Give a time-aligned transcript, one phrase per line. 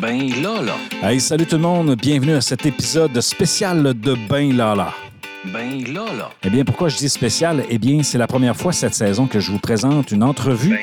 [0.00, 0.76] Ben Lala.
[1.02, 4.92] Hey, salut tout le monde, bienvenue à cet épisode spécial de Ben Lala.
[5.52, 6.30] Ben Lala.
[6.42, 7.64] Eh bien, pourquoi je dis spécial?
[7.68, 10.76] Eh bien, c'est la première fois cette saison que je vous présente une entrevue Ben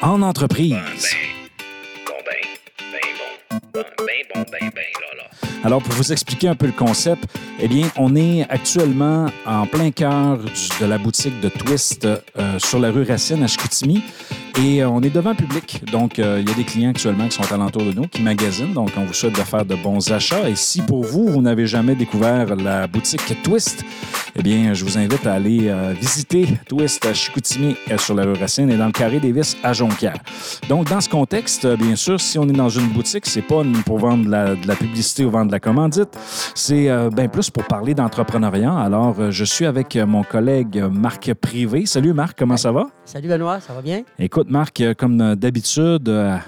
[0.00, 0.12] Lala.
[0.14, 0.76] en entreprise.
[2.06, 2.92] Bon ben.
[2.92, 3.80] Ben bon.
[3.98, 5.30] Ben bon, ben ben Lala.
[5.64, 7.24] Alors, pour vous expliquer un peu le concept,
[7.60, 10.38] eh bien, on est actuellement en plein cœur
[10.80, 14.02] de la boutique de Twist euh, sur la rue Racine à Chicoutimi.
[14.58, 15.82] Et euh, on est devant public.
[15.90, 18.74] Donc, euh, il y a des clients actuellement qui sont alentour de nous, qui magasinent.
[18.74, 20.48] Donc, on vous souhaite de faire de bons achats.
[20.48, 23.82] Et si pour vous, vous n'avez jamais découvert la boutique Twist,
[24.36, 28.34] eh bien, je vous invite à aller euh, visiter Twist à Chicoutimi sur la rue
[28.34, 30.16] Racine et dans le Carré des Vis à Jonquière.
[30.68, 33.98] Donc, dans ce contexte, bien sûr, si on est dans une boutique, c'est pas pour
[33.98, 36.18] vendre de la, de la publicité ou vendre de la commandite.
[36.54, 38.74] C'est euh, bien plus pour parler d'entrepreneuriat.
[38.74, 41.86] Alors, je suis avec mon collègue Marc Privé.
[41.86, 42.86] Salut Marc, comment ça va?
[43.04, 44.02] Salut Benoît, ça va bien?
[44.18, 46.38] Écoute, Marc, euh, comme d'habitude, euh,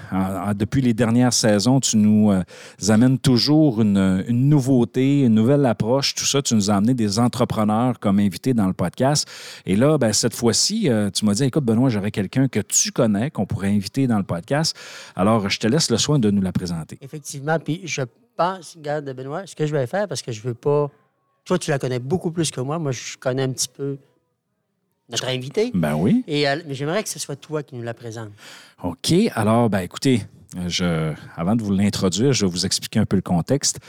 [0.55, 2.43] depuis les dernières saisons, tu nous euh,
[2.89, 6.41] amènes toujours une, nouveauté, une nouvelle approche, tout ça.
[6.41, 9.27] Tu nous as amené des entrepreneurs comme invités dans le podcast.
[9.65, 13.31] Et là, ben, cette fois-ci, tu m'as dit, écoute, Benoît, j'aurais quelqu'un que tu connais,
[13.31, 14.75] qu'on pourrait inviter dans le podcast.
[15.15, 16.97] Alors, je te laisse le soin de nous la présenter.
[17.01, 18.03] Effectivement, puis je
[18.35, 20.89] pense, regarde Benoît, ce que je vais faire, parce que je veux pas...
[21.45, 22.79] Toi, tu la connais beaucoup plus que moi.
[22.79, 23.97] Moi, je connais un petit peu
[25.09, 25.71] notre invité.
[25.73, 26.23] Ben oui.
[26.27, 28.29] Et, euh, mais j'aimerais que ce soit toi qui nous la présente.
[28.83, 29.13] OK.
[29.33, 30.21] Alors, ben écoutez,
[30.67, 33.79] je, avant de vous l'introduire, je vais vous expliquer un peu le contexte.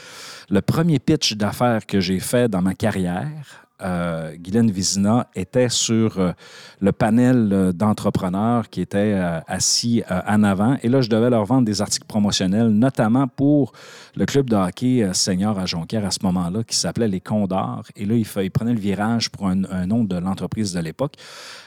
[0.49, 6.19] Le premier pitch d'affaires que j'ai fait dans ma carrière, euh, Guylaine Vizina était sur
[6.19, 6.31] euh,
[6.79, 9.13] le panel euh, d'entrepreneurs qui étaient
[9.47, 10.77] assis en avant.
[10.81, 13.73] Et là, je devais leur vendre des articles promotionnels, notamment pour
[14.15, 17.83] le club de hockey senior à Jonquière à ce moment-là, qui s'appelait les Condors.
[17.95, 19.55] Et là, il, prenait le virage pour un,
[19.85, 21.13] nom de l'entreprise de l'époque.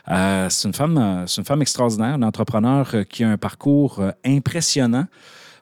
[0.07, 5.07] C'est une femme, c'est une femme extraordinaire, une entrepreneur qui a un parcours impressionnant.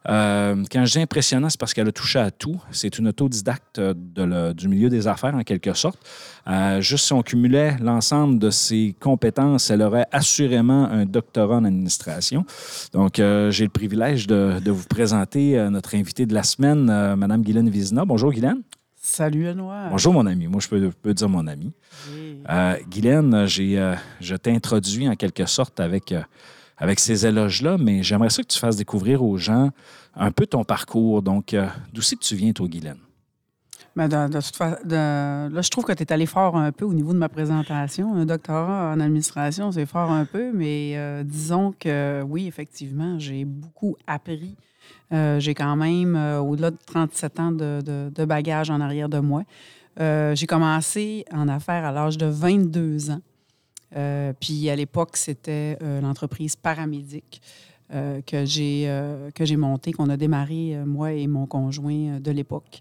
[0.09, 2.59] Euh, quand je dis impressionnant, c'est parce qu'elle a touché à tout.
[2.71, 5.99] C'est une autodidacte euh, de le- du milieu des affaires, en quelque sorte.
[6.47, 11.65] Euh, juste si on cumulait l'ensemble de ses compétences, elle aurait assurément un doctorat en
[11.65, 12.45] administration.
[12.93, 16.85] Donc, euh, j'ai le privilège de, de vous présenter notre invitée de la semaine,
[17.17, 18.05] Mme Guylaine Vizina.
[18.05, 18.63] Bonjour, Guylaine.
[19.01, 19.89] Salut, Benoît.
[19.91, 20.47] Bonjour, mon ami.
[20.49, 21.73] Moi, je peux, peux dire mon ami.
[22.13, 22.41] Oui.
[22.91, 26.15] Guylaine, j'ai, je t'introduis en quelque sorte avec,
[26.79, 29.71] avec ces éloges-là, mais j'aimerais ça que tu fasses découvrir aux gens
[30.15, 31.23] un peu ton parcours.
[31.23, 32.99] Donc, euh, d'où c'est que tu viens, toi, Guylaine?
[33.97, 36.71] Mais de, de toute fa- de- là, je trouve que tu es allé fort un
[36.71, 38.15] peu au niveau de ma présentation.
[38.15, 43.45] Un doctorat en administration, c'est fort un peu, mais euh, disons que oui, effectivement, j'ai
[43.45, 44.55] beaucoup appris.
[45.13, 49.43] Euh, j'ai quand même au-delà de 37 ans de, bagages en arrière de moi.
[49.99, 53.21] J'ai commencé en affaires à l'âge de 22 ans.
[53.97, 57.41] Euh, puis à l'époque, c'était euh, l'entreprise paramédic
[57.95, 58.91] euh, que j'ai
[59.41, 62.81] j'ai montée, qu'on a démarré, moi et mon conjoint de l'époque.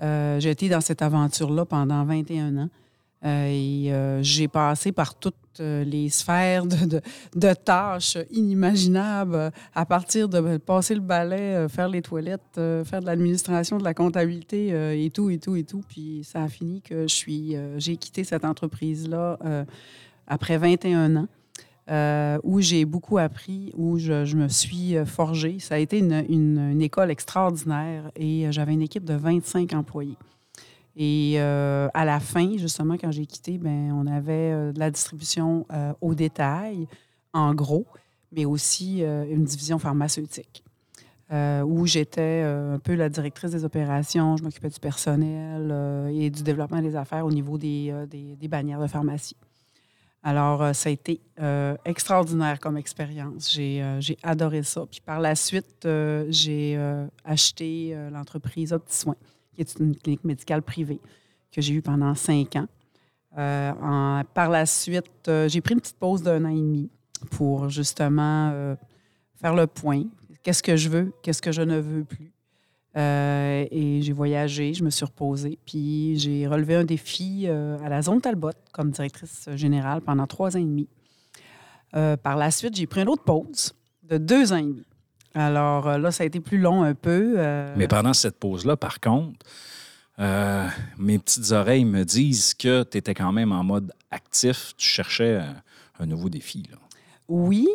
[0.00, 2.68] J'ai été dans cette aventure-là pendant 21 ans.
[3.26, 3.92] Et
[4.22, 7.00] j'ai passé par toutes les sphères de,
[7.34, 13.78] de- tâches inimaginables, à partir de passer le balai, faire les toilettes, faire de l'administration,
[13.78, 14.68] de la comptabilité
[15.04, 15.82] et tout, et tout, et tout.
[15.88, 19.36] Puis ça a fini que je suis, j'ai quitté cette entreprise-là
[20.28, 21.28] après 21 ans.
[21.90, 25.58] euh, où j'ai beaucoup appris, où je, me suis euh, forgée.
[25.58, 30.18] Ça a été une, école extraordinaire et euh, j'avais une équipe de 25 employés.
[30.96, 35.64] Et à la fin, justement, quand j'ai quitté, ben, on avait de la distribution
[36.00, 36.88] au détail,
[37.32, 37.86] en gros,
[38.32, 40.64] mais aussi une division pharmaceutique,
[41.30, 46.82] où j'étais un peu la directrice des opérations, je m'occupais du personnel et du développement
[46.82, 49.36] des affaires au niveau des- des bannières de pharmacie.
[50.22, 53.52] Alors, euh, ça a été euh, extraordinaire comme expérience.
[53.52, 54.84] J'ai euh, j'ai adoré ça.
[54.90, 55.86] Puis par la suite,
[56.28, 56.78] j'ai
[57.24, 59.16] acheté l'entreprise OptiSoin,
[59.54, 61.00] qui est une clinique médicale privée
[61.52, 62.66] que j'ai eue pendant cinq ans.
[63.34, 66.90] Par la suite, j'ai pris une petite pause d'un an et demi
[67.30, 68.76] pour justement
[69.36, 70.04] faire le point.
[70.42, 71.12] Qu'est-ce que je veux?
[71.22, 72.32] Qu'est-ce que je ne veux plus?
[72.98, 77.88] Euh, et j'ai voyagé, je me suis reposée, puis j'ai relevé un défi euh, à
[77.88, 80.88] la zone Talbot comme directrice générale pendant trois ans et demi.
[81.94, 83.72] Euh, par la suite, j'ai pris une autre pause
[84.02, 84.84] de deux ans et demi.
[85.34, 87.36] Alors là, ça a été plus long un peu.
[87.76, 89.38] Mais pendant cette pause-là, par contre,
[90.98, 94.72] mes petites oreilles me disent que tu étais quand même en mode actif.
[94.76, 95.40] Tu cherchais
[96.00, 96.64] un nouveau défi.
[96.70, 96.78] Là.
[97.28, 97.68] Oui.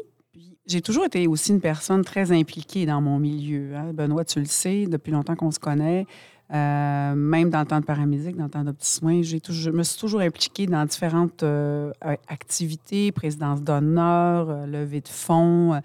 [0.65, 3.75] J'ai toujours été aussi une personne très impliquée dans mon milieu.
[3.75, 3.91] hein.
[3.93, 6.05] Benoît, tu le sais, depuis longtemps qu'on se connaît.
[6.53, 9.71] Euh, même dans le temps de paramédic, dans le temps de petits soins, j'ai je
[9.71, 11.91] me suis toujours impliquée dans différentes euh,
[12.29, 15.81] activités, présidence d'honneur, euh, levée de fonds,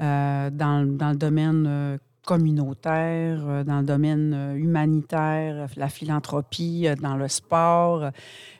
[0.00, 8.10] euh, dans, dans le domaine communautaire, dans le domaine humanitaire, la philanthropie, dans le sport.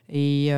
[0.09, 0.51] Et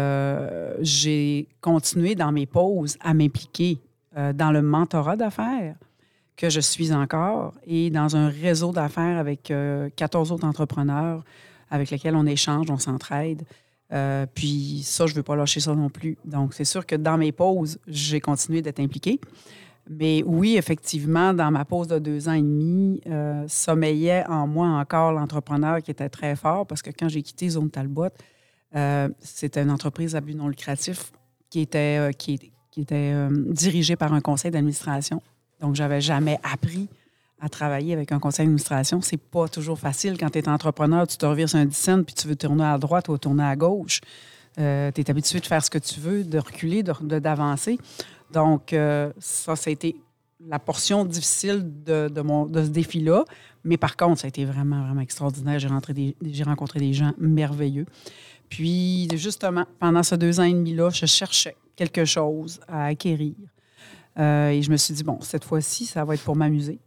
[0.80, 3.78] j'ai continué dans mes pauses à m'impliquer
[4.16, 5.76] euh, dans le mentorat d'affaires
[6.36, 11.22] que je suis encore et dans un réseau d'affaires avec euh, 14 autres entrepreneurs
[11.70, 13.42] avec lesquels on échange, on s'entraide.
[13.92, 16.18] Euh, puis ça, je ne veux pas lâcher ça non plus.
[16.24, 19.20] Donc, c'est sûr que dans mes pauses, j'ai continué d'être impliquée.
[19.88, 24.68] Mais oui, effectivement, dans ma pause de deux ans et demi, euh, sommeillait en moi
[24.68, 28.08] encore l'entrepreneur qui était très fort parce que quand j'ai quitté Zone Talbot,
[29.20, 31.12] c'était une entreprise à but non lucratif
[31.48, 32.12] qui était,
[32.74, 35.22] qui était euh, dirigée par un conseil d'administration.
[35.60, 36.88] Donc, j'avais jamais appris
[37.40, 39.00] à travailler avec un conseil d'administration.
[39.00, 42.02] C'est pas toujours facile quand tu es entrepreneur, tu te revires sur un 10 cents,
[42.02, 44.00] puis tu veux tourner à droite ou tourner à gauche.
[44.56, 47.06] tu es habitué de faire ce que tu veux, de reculer, d'avancer.
[47.06, 47.78] De, d'avancer.
[48.32, 49.94] Donc, euh, ça, ça a été
[50.44, 53.24] la portion difficile de, de, mon, de ce défi-là.
[53.62, 55.60] Mais par contre, ça a été vraiment, vraiment extraordinaire.
[55.60, 57.86] J'ai rencontré des gens merveilleux.
[58.48, 63.34] Puis, justement, pendant ces deux ans et demi-là, je cherchais quelque chose à acquérir.
[64.18, 66.78] Euh, et je me suis dit, bon, cette fois-ci, ça va être pour m'amuser.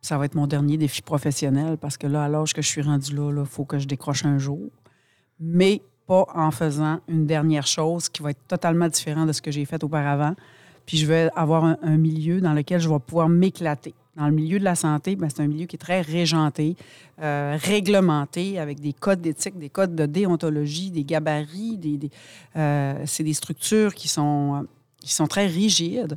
[0.00, 2.82] Ça va être mon dernier défi professionnel parce que là, à l'âge que je suis
[2.82, 4.70] rendu là, il faut que je décroche un jour.
[5.40, 9.50] Mais pas en faisant une dernière chose qui va être totalement différente de ce que
[9.50, 10.34] j'ai fait auparavant.
[10.86, 13.94] Puis je vais avoir un, un, milieu dans lequel je vais pouvoir m'éclater.
[14.16, 16.74] Dans le milieu de la santé, ben, c'est un milieu qui est très régenté,
[17.20, 21.78] euh, réglementé, avec des codes d'éthique, des codes de déontologie, des gabarits.
[22.56, 24.66] Euh, c'est des structures qui sont,
[25.00, 26.16] qui sont très rigides.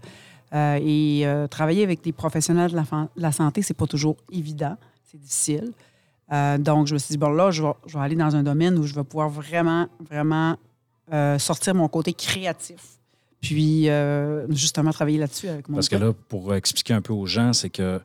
[0.52, 4.78] Euh, et travailler avec des professionnels de la, de la santé, c'est pas toujours évident,
[5.04, 5.74] c'est difficile.
[6.60, 8.96] donc, je me suis dit, bon, là, je vais, aller dans un domaine où je
[8.96, 10.56] vais pouvoir vraiment, vraiment
[11.38, 12.99] sortir mon côté créatif
[13.42, 17.26] puis, euh, justement, travailler là-dessus avec mon Parce que là, pour expliquer un peu aux
[17.26, 18.02] gens, c'est que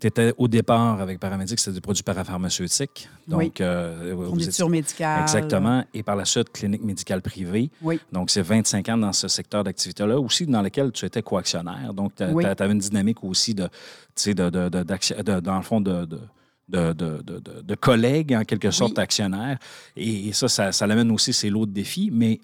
[0.00, 3.08] tu étais au départ avec Paramédic, c'était des produits parapharmaceutiques.
[3.26, 3.52] Donc, oui.
[3.60, 5.22] euh, médicale.
[5.22, 5.84] Exactement.
[5.92, 7.70] Et par la suite, clinique médicale privée.
[7.82, 8.00] Oui.
[8.12, 11.92] Donc, c'est 25 ans dans ce secteur d'activité-là, aussi dans lequel tu étais coactionnaire.
[11.92, 12.44] Donc, tu oui.
[12.44, 13.70] avais une dynamique aussi de, tu
[14.14, 16.20] sais, de, de, de, dans le fond, de, de
[16.68, 19.02] de, de, de, de, collègues, en quelque sorte, oui.
[19.02, 19.58] actionnaires.
[19.96, 22.10] Et, et ça, ça, ça l'amène aussi ses lots de défis.
[22.12, 22.40] Mais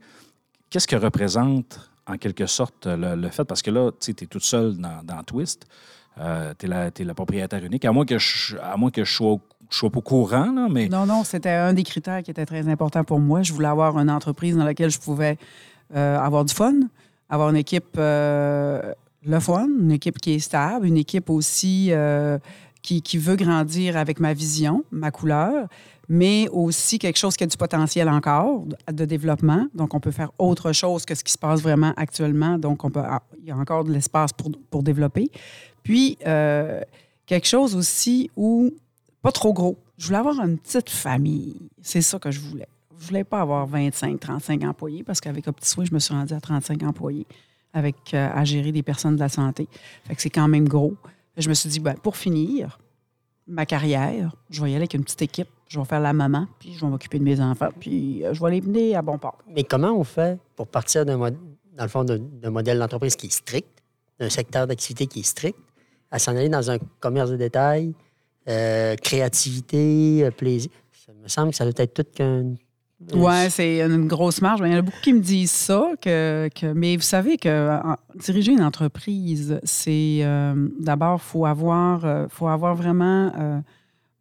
[0.70, 4.76] qu'est-ce que représente en quelque sorte le, fait, parce que là, tu es toute seule
[4.76, 5.66] dans, Twist,
[6.18, 9.90] euh, tu es, la propriétaire unique, à moins que je, à moins que je sois
[9.90, 10.88] pas au courant, là, mais...
[10.88, 13.42] Non, non, c'était un des critères qui était très important pour moi.
[13.42, 15.38] Je voulais avoir une entreprise dans laquelle je pouvais
[15.94, 16.74] euh, avoir du fun,
[17.28, 18.80] avoir une équipe euh,
[19.24, 22.38] le fun, une équipe qui est stable, une équipe aussi euh,
[22.82, 25.68] qui, qui veut grandir avec ma vision, ma couleur,
[26.08, 29.66] mais aussi quelque chose qui a du potentiel encore de développement.
[29.74, 32.58] Donc, on peut faire autre chose que ce qui se passe vraiment actuellement.
[32.58, 33.02] Donc, on peut,
[33.40, 35.30] il y a encore de l'espace pour, pour développer.
[35.82, 36.80] Puis, euh,
[37.26, 38.72] quelque chose aussi où,
[39.22, 39.78] pas trop gros.
[39.96, 41.56] Je voulais avoir une petite famille.
[41.80, 42.68] C'est ça que je voulais.
[42.98, 46.40] Je voulais pas avoir 25, 35 employés parce qu'avec OptiSway, je me suis rendue à
[46.40, 47.26] 35 employés
[47.72, 49.68] avec, euh, à gérer des personnes de la santé.
[50.04, 50.94] Fait que c'est quand même gros.
[51.36, 52.78] Je me suis dit, ben, pour finir
[53.46, 56.46] ma carrière, je vais y aller avec une petite équipe je vais faire la maman,
[56.58, 59.38] puis je vais m'occuper de mes enfants, puis je vais les mener à bon port.
[59.48, 63.32] Mais comment on fait pour partir d'un dans le fond d'un modèle d'entreprise qui est
[63.32, 63.82] strict,
[64.20, 65.58] d'un secteur d'activité qui est strict,
[66.10, 67.94] à s'en aller dans un commerce de détail,
[68.48, 70.70] euh, créativité, plaisir?
[70.92, 72.54] Ça me semble que ça doit être tout qu'un
[73.12, 74.60] oui, c'est une grosse marge.
[74.64, 77.80] Il y en a beaucoup qui me disent ça, que, que mais vous savez que
[77.82, 83.60] en, diriger une entreprise, c'est euh, d'abord, il faut avoir, euh, faut avoir vraiment euh,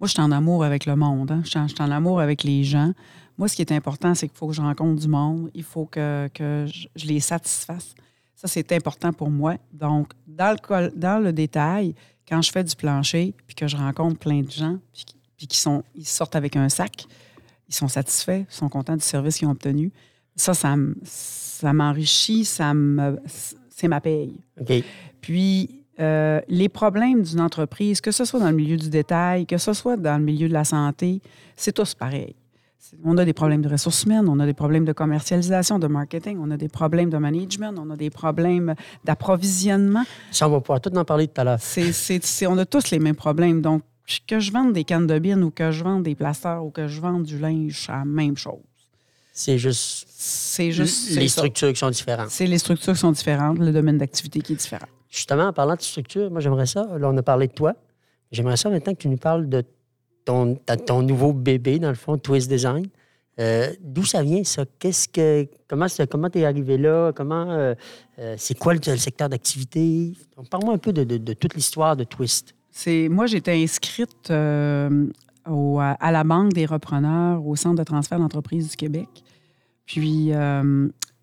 [0.03, 1.31] moi, je suis en amour avec le monde.
[1.31, 1.43] Hein?
[1.45, 2.91] Je, suis en, amour avec les gens.
[3.37, 5.49] Moi, ce qui est important, c'est qu'il faut que je rencontre du monde.
[5.53, 7.95] Il faut que, que je, je, les satisfasse.
[8.35, 9.55] Ça, c'est important pour moi.
[9.71, 11.95] Donc, dans le, dans le détail,
[12.27, 15.05] quand je fais du plancher, puis que je rencontre plein de gens, puis,
[15.37, 17.05] puis qui sont, ils sortent avec un sac,
[17.69, 19.93] ils sont satisfaits, ils sont contents du service qu'ils ont obtenu.
[20.35, 23.21] Ça, ça, ça m'enrichit, ça me,
[23.69, 24.35] c'est ma paye.
[24.59, 24.83] Okay.
[25.21, 29.57] Puis, euh, les problèmes d'une entreprise, que ce soit dans le milieu du détail, que
[29.57, 31.21] ce soit dans le milieu de la santé,
[31.55, 32.35] c'est tous pareil.
[33.03, 36.37] On a des problèmes de ressources humaines, on a des problèmes de commercialisation, de marketing,
[36.39, 40.03] on a des problèmes de management, on a des problèmes d'approvisionnement.
[40.31, 41.59] Ça, on va pouvoir tout en parler tout à l'heure.
[42.47, 43.61] on a tous les mêmes problèmes.
[43.61, 43.83] Donc,
[44.27, 46.87] que je vende des cannes de bine ou que je vende des plasteurs ou que
[46.87, 48.59] je vende du linge, c'est la même chose.
[49.31, 50.05] C'est juste.
[50.09, 51.15] C'est juste.
[51.15, 52.29] Les structures qui sont différentes.
[52.29, 54.85] C'est les structures qui sont différentes, le domaine d'activité qui est différent.
[55.13, 56.87] Justement, en parlant de structure, moi, j'aimerais ça.
[56.97, 57.75] Là, on a parlé de toi.
[58.31, 59.63] J'aimerais ça maintenant que tu nous parles de
[60.25, 60.55] ton,
[60.87, 62.87] ton nouveau bébé, dans le fond, Twist Design.
[63.39, 64.65] Euh, D'où ça vient, ça?
[64.79, 65.47] Qu'est-ce que.
[65.67, 67.11] Comment comment es arrivé là?
[67.13, 67.51] Comment.
[67.51, 67.75] Euh,
[68.17, 70.13] euh, c'est quoi le, secteur d'activité?
[70.49, 72.55] Parle-moi un peu de, de, de toute l'histoire de Twist.
[72.87, 78.75] Moi, j'étais inscrite au- à, la Banque des repreneurs au Centre de transfert d'entreprise du
[78.75, 79.09] Québec.
[79.85, 80.31] Puis,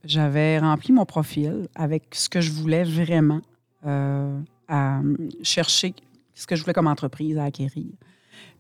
[0.05, 3.41] j'avais rempli mon profil avec ce que je voulais vraiment
[3.83, 5.01] à
[5.43, 5.95] chercher,
[6.35, 7.87] ce que je voulais comme entreprise à acquérir.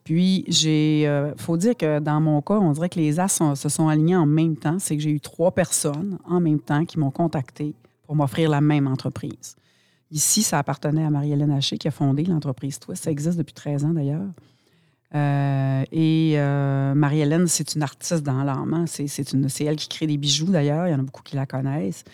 [0.04, 1.02] Puis, j'ai.
[1.02, 4.16] Il faut dire que dans mon cas, on dirait que les as se sont alignés
[4.16, 4.78] en même temps.
[4.78, 7.74] C'est que j'ai eu trois personnes en même temps qui m'ont contacté
[8.06, 9.56] pour m'offrir la même entreprise.
[10.10, 13.04] Ici, ça appartenait à Marie-Hélène Haché qui a fondé l'entreprise Twist.
[13.04, 14.26] Ça existe depuis 13 ans d'ailleurs.
[15.14, 18.74] Euh, et euh, Marie-Hélène, c'est une artiste dans l'âme.
[18.74, 18.84] hein.
[18.86, 20.88] C'est elle qui crée des bijoux d'ailleurs.
[20.88, 22.04] Il y en a beaucoup qui la connaissent.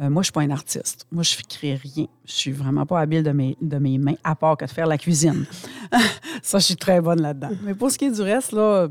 [0.00, 1.06] Euh, moi, je suis pas une artiste.
[1.12, 2.06] Moi, je ne crée rien.
[2.24, 4.86] Je suis vraiment pas habile de mes, de mes mains, à part que de faire
[4.86, 5.44] la cuisine.
[6.42, 7.50] Ça, je suis très bonne là-dedans.
[7.62, 8.88] Mais pour ce qui est du reste, là,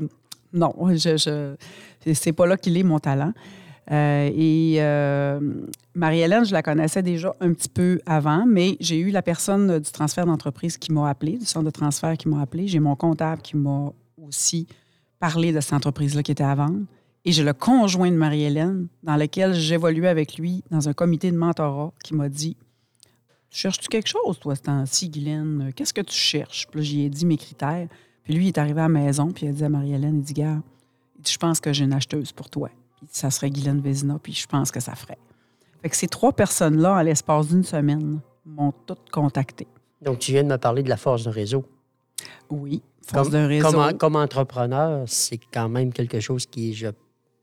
[0.52, 3.32] non, je, je, c'est pas là qu'il est mon talent.
[3.90, 5.40] Euh, et euh,
[5.94, 9.90] Marie-Hélène, je la connaissais déjà un petit peu avant, mais j'ai eu la personne du
[9.90, 12.68] transfert d'entreprise qui m'a appelé, du centre de transfert qui m'a appelé.
[12.68, 14.68] J'ai mon comptable qui m'a aussi
[15.18, 16.84] parlé de cette entreprise-là qui était à vendre.
[17.24, 21.36] Et j'ai le conjoint de Marie-Hélène, dans lequel j'évoluais avec lui dans un comité de
[21.36, 22.56] mentorat, qui m'a dit
[23.50, 25.72] Cherches-tu quelque chose, toi, ce temps-ci, Guylaine?
[25.74, 27.88] Qu'est-ce que tu cherches Puis j'y ai dit mes critères.
[28.22, 30.22] Puis lui, il est arrivé à la maison, puis il a dit à Marie-Hélène Il
[30.22, 30.62] dit Gars,
[31.26, 32.70] je pense que j'ai une acheteuse pour toi.
[32.96, 35.18] Puis ça serait Guylaine Vézina, puis je pense que ça ferait.
[35.82, 39.66] Fait que ces trois personnes-là, à l'espace d'une semaine, m'ont toutes contacté.
[40.00, 41.64] Donc, tu viens de me parler de la force de réseau.
[42.50, 43.70] Oui, force de réseau.
[43.72, 46.88] comme, comme entrepreneur, c'est quand même quelque chose qui je-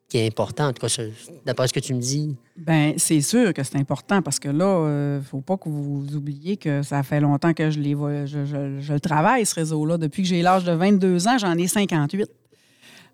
[0.09, 0.67] qui est important.
[0.69, 1.01] En tout cas,
[1.45, 4.85] d'après ce que tu me dis, Ben, c'est sûr que c'est important parce que là,
[4.87, 9.45] il ne faut pas que vous oubliez que ça fait longtemps que je, les travaille,
[9.45, 9.97] ce réseau-là.
[9.97, 12.29] Depuis que j'ai l'âge de 22 ans, j'en ai 58.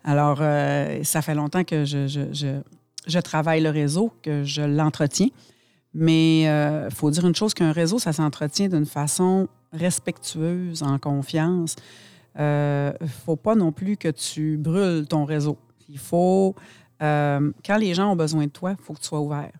[0.04, 5.28] Alors, euh, ça fait longtemps que je, je- travaille le réseau, que je l'entretiens.
[5.94, 11.74] Mais il faut dire une chose, qu'un réseau, ça s'entretient d'une façon respectueuse, en confiance.
[12.36, 12.92] Il ne
[13.24, 15.56] faut pas non plus que tu brûles ton réseau.
[15.88, 16.54] Il faut,
[17.02, 19.52] euh, quand les gens ont besoin de toi, il faut que tu sois ouvert.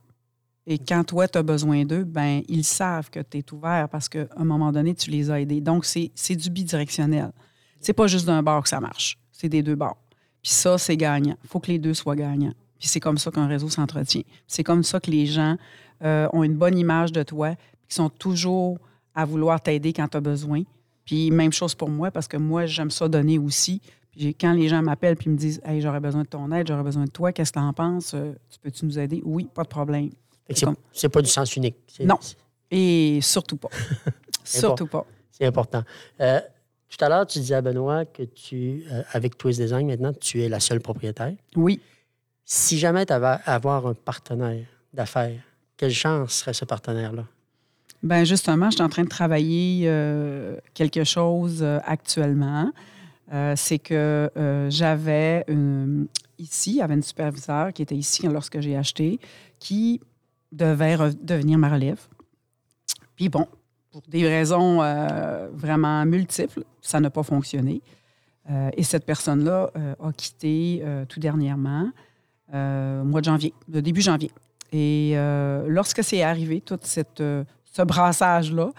[0.67, 4.09] Et quand toi, tu as besoin d'eux, ben ils savent que tu es ouvert parce
[4.09, 5.61] qu'à un moment donné, tu les as aidés.
[5.61, 7.33] Donc, c'est du bidirectionnel.
[7.81, 9.19] C'est pas juste d'un bord que ça marche.
[9.31, 9.99] C'est des deux bords.
[10.43, 11.37] Puis ça, c'est gagnant.
[11.43, 12.55] Il faut que les deux soient gagnants.
[12.79, 14.25] Puis c'est comme ça qu'un réseau s'entretient.
[14.47, 15.57] C'est comme ça que les gens
[16.03, 17.55] euh, ont une bonne image de toi,
[17.89, 18.79] qui sont toujours
[19.15, 20.63] à vouloir t'aider quand tu as besoin.
[21.05, 23.81] Puis même chose pour moi, parce que moi, j'aime ça donner aussi.
[24.17, 26.83] Puis quand les gens m'appellent puis me disent Hey, j'aurais besoin de ton aide, j'aurais
[26.83, 28.15] besoin de toi, qu'est-ce que tu en penses?
[28.15, 29.21] Euh, Tu peux-tu nous aider?
[29.25, 30.11] Oui, pas de problème.
[30.51, 30.77] c'est- Comme-
[31.11, 31.77] pas du sens unique.
[32.01, 32.19] Non.
[32.71, 33.69] Et surtout pas.
[34.45, 35.05] surtout pas.
[35.31, 35.83] C'est important.
[36.21, 36.41] Euh,
[36.89, 40.43] tout à l'heure, tu disais à Benoît que tu, euh, avec Twist Design, maintenant, tu
[40.43, 41.35] es la seule propriétaire.
[41.57, 41.81] Oui.
[42.45, 45.41] Si jamais tu avais à avoir un partenaire d'affaires,
[45.77, 47.25] quelle chance serait ce partenaire-là?
[48.03, 52.71] Ben justement, je suis en train de travailler euh, quelque chose actuellement.
[53.33, 58.77] Euh, c'est que euh, j'avais une- ici, avait une superviseure qui était ici lorsque j'ai
[58.77, 59.19] acheté,
[59.59, 60.01] qui
[60.53, 62.01] devait devenir ma relève.
[63.17, 63.47] Puis bon,
[63.91, 67.81] pour des raisons euh, vraiment multiples, ça n'a pas fonctionné.
[68.51, 71.91] Euh, et cette personne-là euh, a quitté euh, tout dernièrement,
[72.53, 74.31] euh, au mois de janvier, le début janvier.
[74.71, 78.71] Et euh, lorsque c'est arrivé, tout cette, euh, ce brassage-là,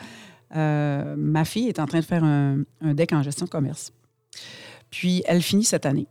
[0.56, 3.92] euh, ma fille est en train de faire un, un deck en gestion de commerce.
[4.92, 6.08] Puis, elle finit cette année.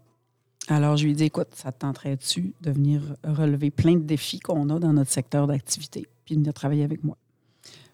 [0.68, 4.40] Alors, je lui ai dit, écoute, ça te tenterait-tu de venir relever plein de défis
[4.40, 7.16] qu'on a dans notre secteur d'activité, puis de venir travailler avec moi?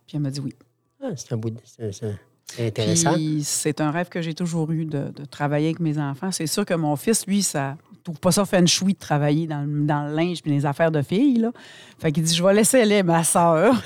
[0.07, 0.55] Puis, elle m'a dit oui.
[1.03, 2.15] Ah, c'est un bout de- c'est-
[2.59, 3.15] intéressant.
[3.15, 6.31] Puis, c'est un rêve que j'ai toujours eu de, de travailler avec mes enfants.
[6.33, 9.47] C'est sûr que mon fils, lui, ça trouve pas ça fait une chouille de travailler
[9.47, 11.37] dans, le- dans le linge puis les affaires de filles.
[11.39, 11.53] Là.
[11.99, 13.81] Fait qu'il dit, je vais laisser aller ma sœur.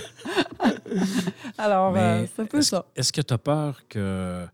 [1.59, 2.87] Alors, Mais euh, c'est un peu est-ce- ça.
[2.97, 4.47] Est-ce que tu as peur que.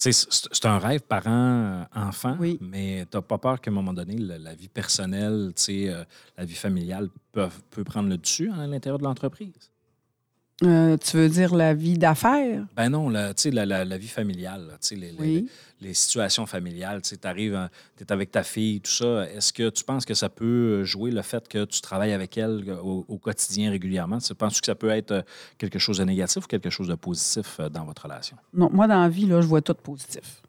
[0.00, 2.56] C'est un rêve parent-enfant, Oui.
[2.62, 6.04] mais tu n'as pas peur qu'à un moment donné, la, la vie personnelle, euh,
[6.38, 9.70] la vie familiale peut, peut prendre le dessus à l'intérieur de l'entreprise?
[10.62, 12.64] Euh, tu veux dire la vie d'affaires?
[12.76, 15.46] Ben non, la, tu sais, la, la- la vie familiale, là, les,
[15.80, 17.00] les- situations familiales.
[17.00, 19.26] Tu arrives, tu es avec ta fille, tout ça.
[19.30, 22.62] Est-ce que tu penses que ça peut jouer le fait que tu travailles avec elle
[22.68, 24.18] euh, au, au quotidien régulièrement?
[24.18, 25.22] Tu penses que ça peut être euh,
[25.56, 28.36] quelque chose de négatif ou quelque chose de positif dans votre relation?
[28.52, 30.42] Non, moi, dans la vie, là, je vois tout positif.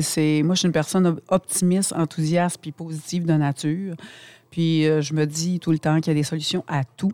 [0.00, 3.94] C'est, moi, je suis une personne op- optimiste, enthousiaste puis positive de nature.
[4.50, 7.12] Puis, euh, je me dis tout le temps qu'il y a des solutions à tout.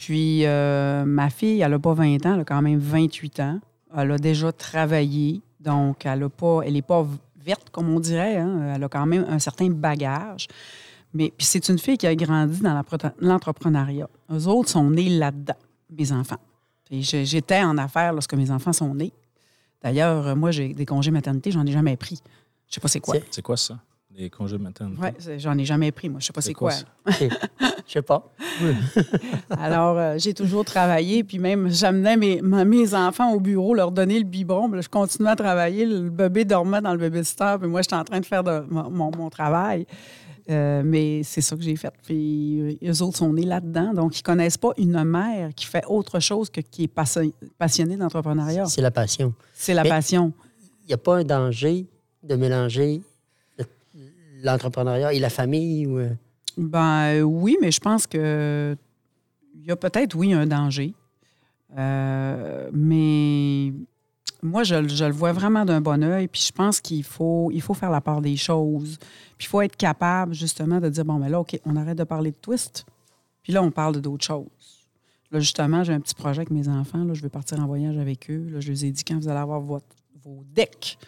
[0.00, 3.60] Puis, euh, ma fille, elle n'a pas 20 ans, elle a quand même 28 ans.
[3.94, 7.06] Elle a déjà travaillé, donc elle n'est pas, elle est pas
[7.44, 8.38] verte, comme on dirait.
[8.38, 8.72] hein.
[8.74, 10.46] Elle a quand même un certain bagage.
[11.12, 12.82] Mais puis c'est une fille qui a grandi dans
[13.20, 14.08] l'entrepreneuriat.
[14.32, 15.56] Eux autres sont nés là-dedans,
[15.90, 16.38] mes enfants.
[16.90, 19.12] J'étais en affaires lorsque mes enfants sont nés.
[19.82, 22.20] D'ailleurs, moi, j'ai des congés maternité, j'en ai jamais pris.
[22.68, 23.16] Je sais pas c'est quoi.
[23.30, 23.78] C'est quoi ça?
[24.16, 25.00] Les congés de maternité?
[25.00, 26.20] Ouais, c'est- j'en ai jamais pris, moi.
[26.20, 26.72] Je sais pas C'est quoi
[27.04, 27.12] quoi.
[27.12, 27.26] ça?
[27.86, 28.30] Je sais pas.
[29.50, 34.18] Alors, euh, j'ai toujours travaillé, puis même, j'amenais mes, mes enfants au bureau, leur donner
[34.18, 35.86] le biberon, puis là, je continuais à travailler.
[35.86, 38.64] Le bébé dormait dans le bébé star, puis moi, j'étais en train de faire de-
[38.68, 39.86] mon, mon- mon travail.
[40.48, 41.92] Euh, mais c'est ça que j'ai fait.
[42.04, 46.18] Puis eux autres sont nés là-dedans, donc ils connaissent pas une mère qui fait autre
[46.20, 46.88] chose que qui est
[47.58, 48.66] passionnée d'entrepreneuriat.
[48.66, 49.32] C'est la passion.
[49.54, 50.32] C'est la Mais- passion.
[50.84, 51.86] Il n'y a pas un danger
[52.24, 53.00] de mélanger
[54.42, 55.98] l'entrepreneuriat et la famille ou.
[55.98, 56.10] euh,
[56.56, 58.76] Ben euh, oui, mais je pense que
[59.54, 60.94] il y a peut-être, oui, un danger.
[61.76, 63.72] Euh, mais
[64.42, 66.28] moi, je, je le vois vraiment d'un bon œil.
[66.28, 68.96] Puis je pense qu'il faut, il faut faire la part des choses.
[69.36, 72.04] Puis il faut être capable, justement, de dire bon, mais là, OK, on arrête de
[72.04, 72.86] parler de twist.
[73.42, 74.88] Puis là, on parle d'autres choses.
[75.30, 77.04] Là, justement, j'ai un petit projet avec mes enfants.
[77.04, 78.48] Là, je veux partir en voyage avec eux.
[78.50, 79.86] Là, je les ai dit quand vous allez avoir votre,
[80.24, 80.98] vos decks,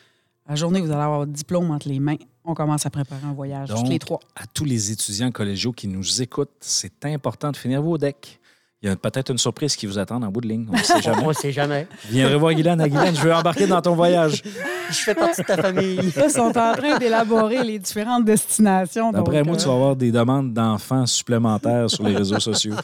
[0.53, 3.33] la journée vous allez avoir votre diplôme entre les mains, on commence à préparer un
[3.33, 4.21] voyage, tous les trois.
[4.37, 8.39] À tous les étudiants collégiaux qui nous écoutent, c'est important de finir vos decks.
[8.83, 10.67] Il y a peut-être une surprise qui vous attend en bout de ligne.
[10.69, 11.23] On ne sait jamais.
[11.23, 11.87] On ne sait jamais.
[12.11, 12.81] Viendrez voir Guylaine.
[12.81, 14.43] À Guylaine, je veux embarquer dans ton voyage.
[14.91, 16.01] Je fais partie de ta famille.
[16.17, 19.11] Ils sont en train d'élaborer les différentes destinations.
[19.11, 22.75] D'après donc, moi, euh, tu vas avoir des demandes d'enfants supplémentaires sur les réseaux sociaux.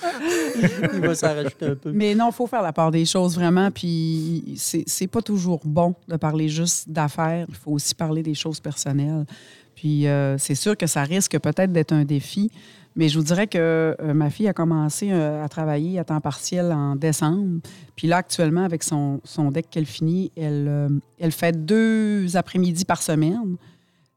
[0.95, 1.93] Il va s'en rajouter un peu.
[1.93, 3.71] Mais non, il faut faire la part des choses vraiment.
[3.71, 7.45] Puis c'est c'est pas toujours bon de parler juste d'affaires.
[7.49, 9.26] Il faut aussi parler des choses personnelles.
[9.75, 12.50] Puis euh, c'est sûr que ça risque peut-être d'être un défi.
[12.97, 16.21] Mais je vous dirais que euh, ma fille a commencé euh, à travailler à temps
[16.21, 17.61] partiel en décembre.
[17.95, 22.85] Puis là, actuellement, avec son, son deck qu'elle finit, elle, euh, elle fait deux après-midi
[22.85, 23.57] par semaine.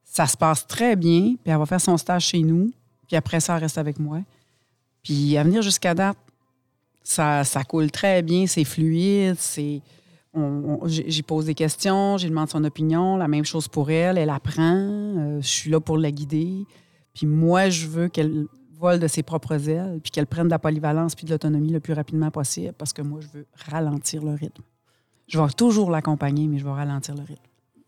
[0.04, 1.36] Ça se passe très bien.
[1.44, 2.72] Puis elle va faire son stage chez nous.
[3.08, 4.22] Puis après ça, elle reste avec moi.
[5.04, 6.18] Puis à venir jusqu'à date,
[7.04, 9.82] ça, ça coule très bien, c'est fluide, c'est.
[10.86, 15.40] j'y pose des questions, j'ai demandé son opinion, la même chose pour elle, elle apprend,
[15.42, 16.66] je suis là pour la guider.
[17.14, 18.46] Puis moi, je veux qu'elle
[18.82, 21.80] vole de ses propres ailes, puis qu'elle prenne de la polyvalence puis de l'autonomie le
[21.80, 24.64] plus rapidement possible, parce que moi, je veux ralentir le rythme.
[25.28, 27.44] Je vais toujours l'accompagner, mais je vais ralentir le rythme.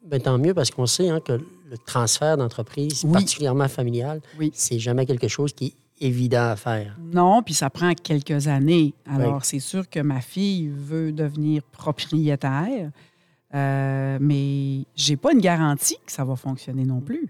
[0.05, 3.11] Ben, tant mieux parce qu'on sait hein, que le transfert d'entreprise, Oui.
[3.13, 4.51] particulièrement familial, Oui.
[4.53, 5.65] c'est jamais quelque chose qui
[5.99, 6.95] est évident à faire.
[7.01, 8.93] Non, puis ça prend quelques années.
[9.05, 9.39] Alors, Oui.
[9.43, 12.91] c'est sûr que ma fille veut devenir propriétaire,
[13.55, 17.29] euh, mais j'ai pas une garantie que ça va fonctionner non plus.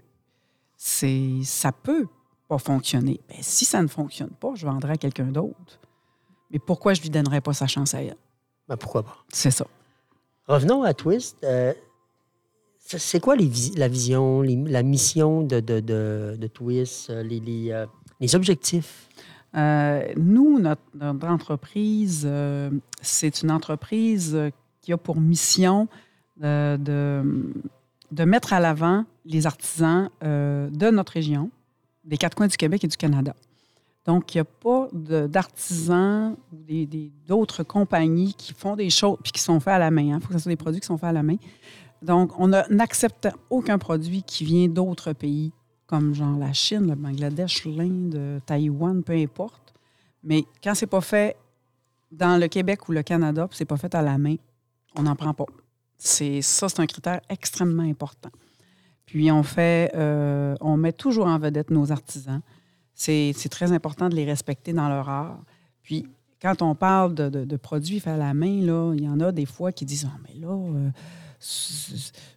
[0.76, 2.06] C'est, ça peut
[2.48, 3.20] pas fonctionner.
[3.28, 5.80] Ben, si ça ne fonctionne pas, je vendrai à quelqu'un d'autre.
[6.50, 8.16] Mais pourquoi je lui donnerais pas sa chance à elle?
[8.68, 9.16] Ben, pourquoi pas?
[9.28, 9.66] C'est ça.
[10.46, 11.38] Revenons à Twist.
[11.44, 11.72] Euh,
[12.78, 17.22] c'est quoi les vis- la vision, les- la mission de, de, de, de Twist, euh,
[17.22, 17.86] les, les, euh,
[18.20, 19.08] les objectifs?
[19.56, 22.28] Euh, nous, notre, notre entreprise,
[23.00, 24.36] c'est une entreprise
[24.80, 25.88] qui a pour mission
[26.36, 26.76] de,
[28.10, 31.50] de, mettre à l'avant les artisans de notre région,
[32.04, 33.34] des quatre coins du Québec et du Canada.
[34.04, 36.56] Donc, il n'y a pas d'artisans ou
[37.26, 40.16] d'autres compagnies qui font des choses puis qui sont faits à la main.
[40.16, 41.36] Il faut que ce soit des produits qui sont faits à la main.
[42.02, 45.52] Donc, on n'accepte aucun produit qui vient d'autres pays
[45.86, 49.72] comme genre la Chine, le Bangladesh, l'Inde, Taïwan, peu importe.
[50.22, 51.36] Mais quand c'est pas fait
[52.12, 54.36] dans le Québec ou le Canada, puis c'est pas fait à la main,
[54.96, 55.46] on n'en prend pas.
[55.96, 58.30] Ça, c'est un critère extrêmement important.
[59.14, 62.40] Puis on fait, euh, on met toujours en vedette nos artisans.
[62.94, 65.38] C'est très important de les respecter dans leur art.
[65.84, 66.04] Puis
[66.42, 69.20] quand on parle de, de- de produits faits à la main, là, il y en
[69.20, 70.90] a des fois qui disent Ah, mais là, euh,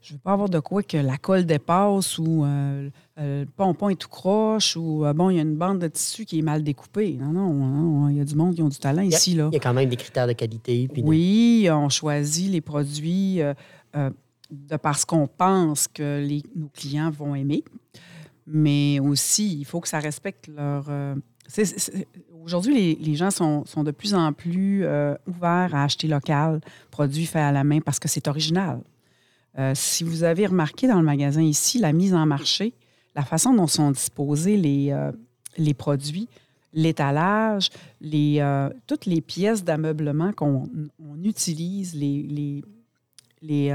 [0.03, 3.95] je veux pas avoir de quoi que la colle dépasse ou euh, le pompon est
[3.95, 6.61] tout croche ou euh, bon, il y a une bande de tissu qui est mal
[6.63, 7.17] découpée.
[7.19, 9.33] Non, non, il y a du monde qui ont du talent a- ici.
[9.33, 9.49] Là.
[9.51, 10.87] Il y a quand même des critères de qualité.
[10.93, 13.53] puis de- Oui, on choisit les produits euh,
[14.49, 17.63] de parce qu'on pense que nos clients vont aimer,
[18.45, 20.85] mais aussi, il faut que ça respecte leur...
[20.89, 21.15] euh,
[22.43, 27.25] Aujourd'hui, les, gens sont, sont de plus en plus euh, ouverts à acheter local, produits
[27.25, 28.81] faits à la main, parce que c'est original.
[29.57, 32.73] Euh, si vous avez remarqué dans le magasin ici, la mise en marché,
[33.15, 34.95] la façon dont sont disposés les,
[35.57, 36.29] les produits,
[36.71, 37.69] l'étalage,
[38.85, 42.63] toutes les pièces d'ameublement qu'on on utilise, les,
[43.41, 43.71] les,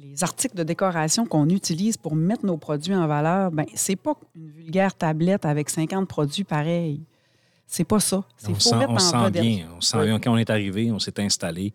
[0.00, 3.96] les, les articles de décoration qu'on utilise pour mettre nos produits en valeur, ben c'est
[3.96, 7.00] pas une vulgaire tablette avec 50 produits pareils.
[7.66, 8.24] C'est pas ça.
[8.38, 9.66] C'est On sent, mettre on en sent bien.
[9.76, 10.18] On sent bien.
[10.20, 11.74] Quand on est arrivé, on s'est installé.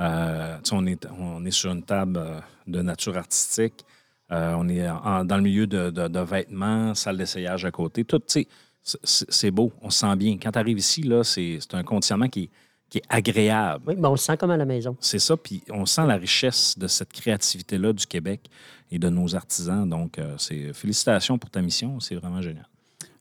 [0.00, 3.84] Euh, on, est, on est sur une table euh, de nature artistique.
[4.32, 8.04] Euh, on est en- dans le milieu de, de- de vêtements, salle d'essayage à côté.
[8.04, 9.72] Tout, c'est- beau.
[9.82, 10.36] On se sent bien.
[10.42, 12.50] Quand tu arrives ici, là, c'est un conditionnement qui,
[12.90, 13.84] qui est agréable.
[13.86, 14.96] Oui, mais on se sent comme à la maison.
[15.00, 18.48] C'est ça, puis on sent la richesse de cette créativité-là du Québec
[18.90, 19.88] et de nos artisans.
[19.88, 22.66] Donc, euh, c'est félicitations pour ta mission, c'est vraiment génial.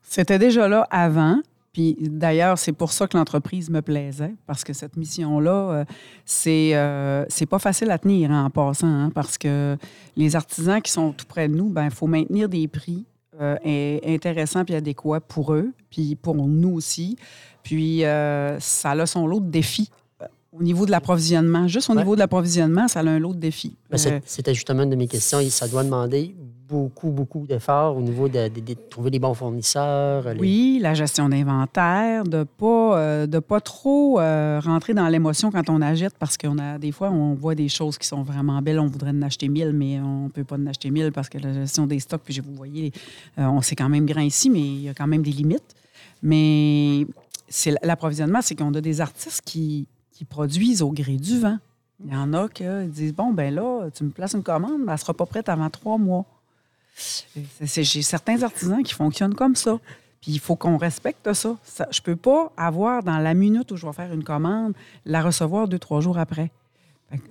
[0.01, 1.41] C'était déjà là avant.
[1.73, 5.85] Puis d'ailleurs, c'est pour ça que l'entreprise me plaisait, parce que cette mission-là, euh,
[6.25, 9.77] c'est euh, c'est pas facile à tenir hein, en passant, hein, parce que
[10.15, 13.05] les artisans qui sont tout près de nous, ben il faut maintenir des prix
[13.39, 17.15] euh, in- intéressants puis adéquats pour eux, puis pour nous aussi.
[17.67, 19.89] Puis euh, ça a son lot de défis
[20.21, 20.25] euh,
[20.57, 21.67] au niveau de l'approvisionnement.
[21.67, 21.99] Juste au Ouais.
[21.99, 23.75] niveau de l'approvisionnement, ça a un lot de défis.
[23.95, 25.39] C'est- Euh, C'était justement une de mes questions.
[25.49, 26.33] Ça doit demander
[26.69, 30.33] beaucoup, beaucoup d'efforts au niveau de, de- de trouver les bons fournisseurs.
[30.33, 35.49] les- Oui, la gestion d'inventaire, de pas euh, de pas trop euh, rentrer dans l'émotion
[35.49, 38.61] quand on achète parce qu'on a des fois on voit des choses qui sont vraiment
[38.61, 41.37] belles, on voudrait en acheter 1000 mais on peut pas en acheter 1000 parce que
[41.37, 42.91] la gestion des stocks puis je vous voyez
[43.37, 45.73] on c'est quand même grand ici mais il y a quand même des limites.
[46.23, 47.05] Mais
[47.47, 51.57] c'est l'approvisionnement, c'est qu'on a des artistes qui, qui produisent au gré du vent.
[52.05, 54.91] Il y en a qui disent Bon, ben là, tu me places une commande, elle
[54.91, 56.25] ne sera pas prête avant trois mois.
[57.61, 59.79] J'ai certains artisans qui fonctionnent comme ça.
[60.21, 61.55] Puis il faut qu'on respecte ça.
[61.91, 64.73] je ne peux pas avoir dans la minute où je vais faire une commande,
[65.05, 66.51] la recevoir deux, trois jours après.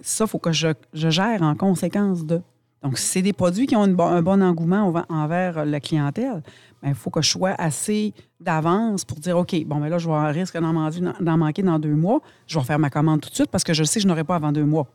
[0.03, 2.41] Ça, il faut que je, je gère en conséquence de.
[2.83, 6.43] Donc, c'est des produits qui ont une un bon engouement env- envers la clientèle,
[6.85, 10.31] il faut que je sois assez d'avance pour dire OK, bon, mais là, je vais
[10.31, 12.21] risque d'en man- d'en manquer dans deux mois.
[12.47, 14.25] Je vais faire ma commande tout de suite parce que je sais que je n'aurai
[14.25, 14.87] pas avant deux mois.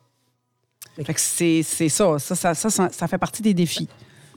[1.03, 2.19] Fait que c'est c'est ça.
[2.19, 3.87] Ça, ça, ça, ça- ça fait partie des défis.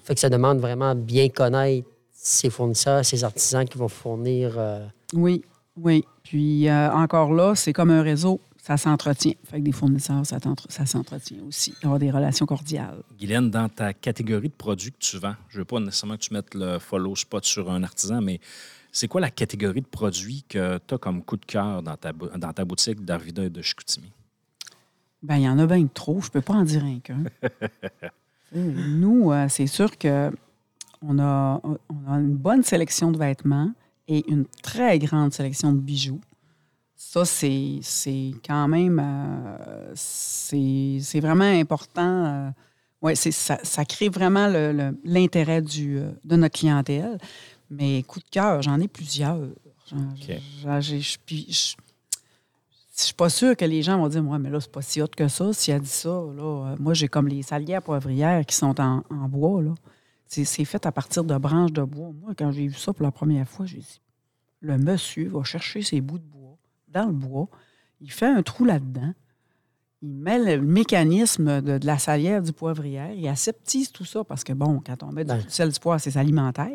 [0.04, 4.54] Fait que ça demande vraiment bien connaître ses fournisseurs, ses artisans qui vont fournir.
[4.58, 5.42] euh, Oui,
[5.76, 6.04] oui.
[6.22, 9.34] Puis euh, encore là, c'est comme un réseau, ça s'entretient.
[9.44, 10.38] Fait que des fournisseurs, ça,
[10.86, 11.74] s'entretient aussi.
[11.82, 13.02] Avoir des relations cordiales.
[13.18, 16.22] Guylaine, dans ta catégorie de produits que tu vends, je ne veux pas nécessairement que
[16.22, 18.40] tu mettes le follow spot sur un artisan, mais
[18.90, 22.14] c'est quoi la catégorie de produits que tu as comme coup de cœur dans ta,
[22.14, 24.10] dans ta boutique d'Arvida et de Chicoutimi?
[25.22, 26.22] Ben, il y en a bien trop.
[26.22, 27.24] Je peux pas en dire un qu'un.
[28.54, 30.32] Nous, euh, c'est sûr que
[31.02, 33.72] on a, on a une bonne sélection de vêtements
[34.08, 36.20] et une très grande sélection de bijoux.
[37.10, 39.00] Ça, c'est c'est quand même...
[39.02, 42.24] euh, c'est c'est vraiment important.
[42.26, 42.50] euh,
[43.02, 47.18] ouais, c'est- ça, ça crée vraiment le- le- l'intérêt du, euh, de notre clientèle.
[47.70, 49.38] Mais coup de cœur, j'en ai plusieurs.
[49.88, 49.96] Je-
[52.96, 55.00] je suis pas sûre que les gens vont dire, moi, mais là, c'est pas si
[55.02, 55.52] hot que ça.
[55.52, 59.28] Si elle dit ça, là, moi, j'ai comme les salières poivrières qui sont en, en
[59.28, 59.74] bois, là.
[60.26, 62.10] C'est c'est fait à partir de branches de bois.
[62.20, 64.00] Moi, quand j'ai vu ça pour la première fois, j'ai dit,
[64.60, 66.43] le monsieur va chercher ses bouts de bois
[66.94, 67.48] dans le bois,
[68.00, 69.12] il fait un trou là-dedans,
[70.02, 74.44] il met le mécanisme de, de la salière du poivrière, il aseptise tout ça parce
[74.44, 76.70] que, bon, quand on met du sel du poivre, c'est alimentaire.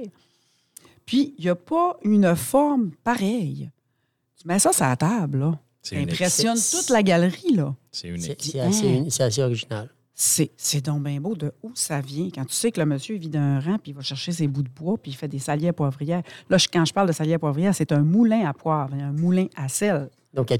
[1.05, 3.69] Puis, il n'y a pas une forme pareille.
[4.39, 5.60] Tu mets ça sur la table, là.
[5.82, 7.73] Ça impressionne toute la galerie, là.
[7.91, 8.41] C'est unique.
[8.43, 9.05] c'est assez, Hein?
[9.25, 9.89] assez original.
[10.21, 12.27] C'est, c'est donc bien beau de où ça vient.
[12.36, 14.63] Quand tu sais que le monsieur vit d'un rang, puis il va chercher ses bouts
[14.63, 16.23] de bois, puis il fait des salières poivrières.
[16.49, 19.45] Là, je- quand je parle de salières poivrières, c'est un moulin à poivre, un moulin
[19.55, 20.10] à sel.
[20.34, 20.55] Donc, il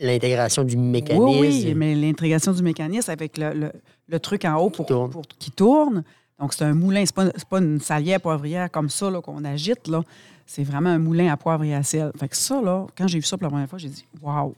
[0.00, 1.22] y a l'intégration du mécanisme.
[1.26, 3.72] Oui, oui, mais l'intégration du mécanisme avec le, le-
[4.08, 5.10] le truc en haut pour, tourne.
[5.10, 6.04] pour- qui tourne.
[6.40, 7.04] Donc, c'est un moulin.
[7.04, 9.88] C'est pas, c'est pas une salière poivrière comme ça là, qu'on agite.
[9.88, 10.02] Là.
[10.46, 12.12] C'est vraiment un moulin à poivre et à sel.
[12.18, 14.54] Fait que ça, là, quand j'ai vu ça pour la première fois, j'ai dit Waouh,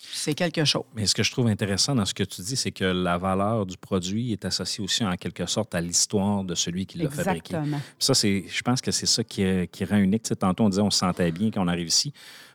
[0.00, 0.84] c'est quelque chose.
[0.94, 3.66] Mais ce que je trouve intéressant dans ce que tu dis, c'est que la valeur
[3.66, 7.54] du produit est associée aussi en quelque sorte à l'histoire de celui qui l'a fabriqué.
[7.56, 7.78] Exactement.
[7.78, 10.22] Puis Ça, c'est, je pense que c'est ça qui, qui rend unique.
[10.22, 12.12] Tu sais, tantôt, on disait on se sentait bien quand on arrive ici.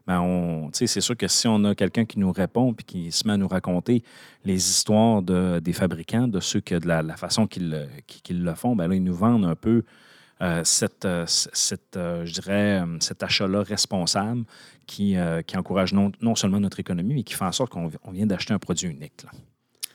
[0.07, 3.25] Mais on, c'est sûr que si on a quelqu'un qui nous répond puis qui se
[3.27, 4.03] met à nous raconter
[4.43, 8.21] les histoires de, des fabricants, de ceux que de la, la façon qu'ils, le- qu'ils-
[8.21, 9.83] qu'ils le font, ben là, ils nous vendent un peu
[10.63, 14.43] cette, euh, cette, euh, je dirais, euh, cet achat-là responsable
[14.87, 17.89] qui, euh, qui encourage non, non seulement notre économie, mais qui fait en sorte qu'on
[18.03, 19.23] on vient d'acheter un produit unique.
[19.23, 19.29] là.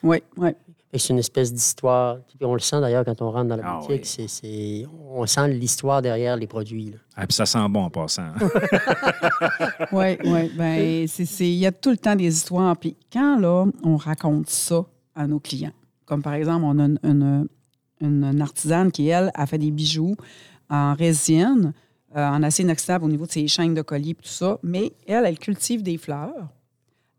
[0.02, 0.50] Oui, oui.
[0.94, 2.16] C'est une espèce d'histoire.
[2.40, 3.90] On le sent d'ailleurs quand on rentre dans la Ah boutique.
[3.90, 4.00] oui.
[4.04, 6.86] c'est- c'est- on sent l'histoire derrière les produits.
[6.92, 6.96] là.
[7.14, 8.22] Ah, puis ça sent bon en passant.
[8.22, 8.34] hein.
[9.92, 10.50] Oui, oui.
[10.56, 12.76] Ben, c'est- c'est- il y a tout le temps des histoires.
[12.76, 15.72] Puis quand, là, on raconte ça à nos clients,
[16.06, 17.48] comme par exemple, on a une, une-
[18.00, 20.16] une- artisane qui, elle, a fait des bijoux
[20.70, 21.72] en résine,
[22.16, 24.92] euh, en acier inoxydable au niveau de ses chaînes de collier et tout ça, mais
[25.06, 26.48] elle, elle cultive des fleurs.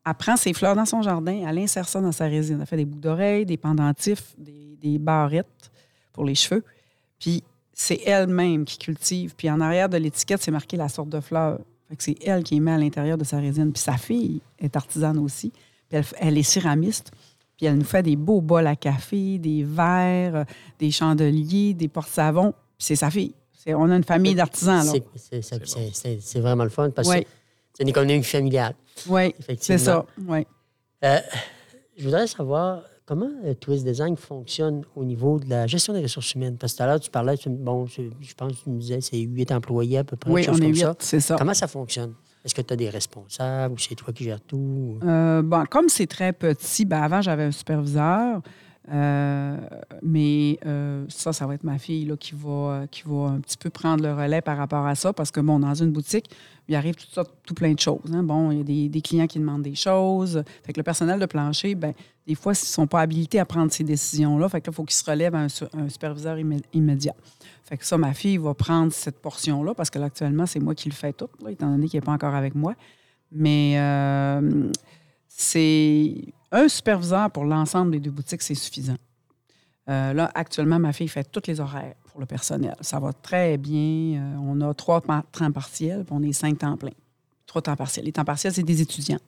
[0.06, 2.58] Elle prend ses fleurs dans son jardin, elle insère ça dans sa résine.
[2.62, 5.70] Elle fait des boucles d'oreilles, des pendentifs, des, des barrettes
[6.14, 6.64] pour les cheveux.
[7.20, 9.36] Puis c'est elle-même qui cultive.
[9.38, 11.60] Puis en arrière de l'étiquette, c'est marqué la sorte de fleur.
[11.98, 13.72] C'est elle qui met à l'intérieur de sa résine.
[13.72, 15.52] Puis sa fille est artisane aussi.
[15.92, 17.12] Elle est céramiste.
[17.60, 20.44] Puis elle nous fait des beaux bols à café, des verres, euh,
[20.80, 22.54] des chandeliers, des porte-savons.
[22.78, 23.34] C'est sa fille.
[23.52, 24.94] C'est- on a une famille d'artisans, là.
[26.22, 27.24] C'est- vraiment le fun parce Oui.
[27.26, 27.30] que
[27.74, 28.76] C'est une économie familiale,
[29.10, 29.78] Oui, effectivement.
[29.78, 30.06] c'est ça.
[30.26, 30.46] Oui.
[31.04, 31.18] Euh,
[31.98, 36.56] je voudrais savoir comment Twist Design fonctionne au niveau de la gestion des ressources humaines.
[36.58, 38.80] Parce que tout à l'heure, tu parlais, tu- bon, je, je pense que tu me
[38.80, 41.36] disais c'est huit employés à peu près, Oui, quelque chose on est huit, c'est ça.
[41.38, 42.14] Comment ça fonctionne?
[42.46, 44.98] Est-ce que tu as des responsables ou c'est toi qui gères tout?
[45.04, 48.42] Euh, bon, comme c'est très petit, ben avant, j'avais un superviseur.
[48.92, 49.58] Euh,
[50.02, 53.58] mais euh, ça, ça va être ma fille là, qui, va, qui va un petit
[53.58, 55.14] peu prendre le relais par rapport à ça.
[55.14, 56.30] Parce que, bon, dans une boutique,
[56.68, 58.12] il arrive tout, ça, tout plein de choses.
[58.14, 58.24] hein.
[58.24, 60.44] Bon, il y a des, clients qui demandent des choses.
[60.64, 61.94] Fait que le personnel de plancher, ben,
[62.28, 64.50] des fois, ils ne sont pas habilités à prendre ces décisions-là.
[64.50, 67.16] Fait que là, il faut qu'ils se relèvent à un, su- un superviseur immé- immédiat.
[67.64, 70.74] Fait que ça, ma fille va prendre cette portion-là parce que là, actuellement, c'est moi
[70.74, 72.74] qui le fais tout, étant donné qu'il n'est pas encore avec moi.
[73.32, 74.72] Mais euh,
[75.42, 76.16] c'est
[76.52, 78.98] un superviseur pour l'ensemble des deux boutiques, c'est suffisant.
[79.88, 82.76] Euh, là, actuellement, ma fille fait tous les horaires pour le personnel.
[82.82, 84.20] Ça va très bien.
[84.20, 86.92] Euh, on a trois temps partiels, puis on est cinq temps pleins.
[87.46, 88.04] Trois temps partiels.
[88.04, 89.22] Les temps partiels, c'est des étudiants.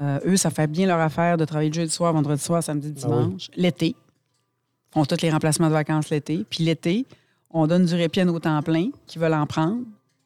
[0.00, 2.94] Euh, eux, ça fait bien leur affaire de travailler le jeudi soir, vendredi soir, samedi,
[3.02, 3.24] Ah oui.
[3.24, 3.50] dimanche.
[3.56, 3.94] L'été, ils
[4.92, 6.46] font tous les remplacements de vacances l'été.
[6.48, 7.04] Puis l'été,
[7.50, 9.82] on donne du répit à nos temps pleins qui veulent en prendre.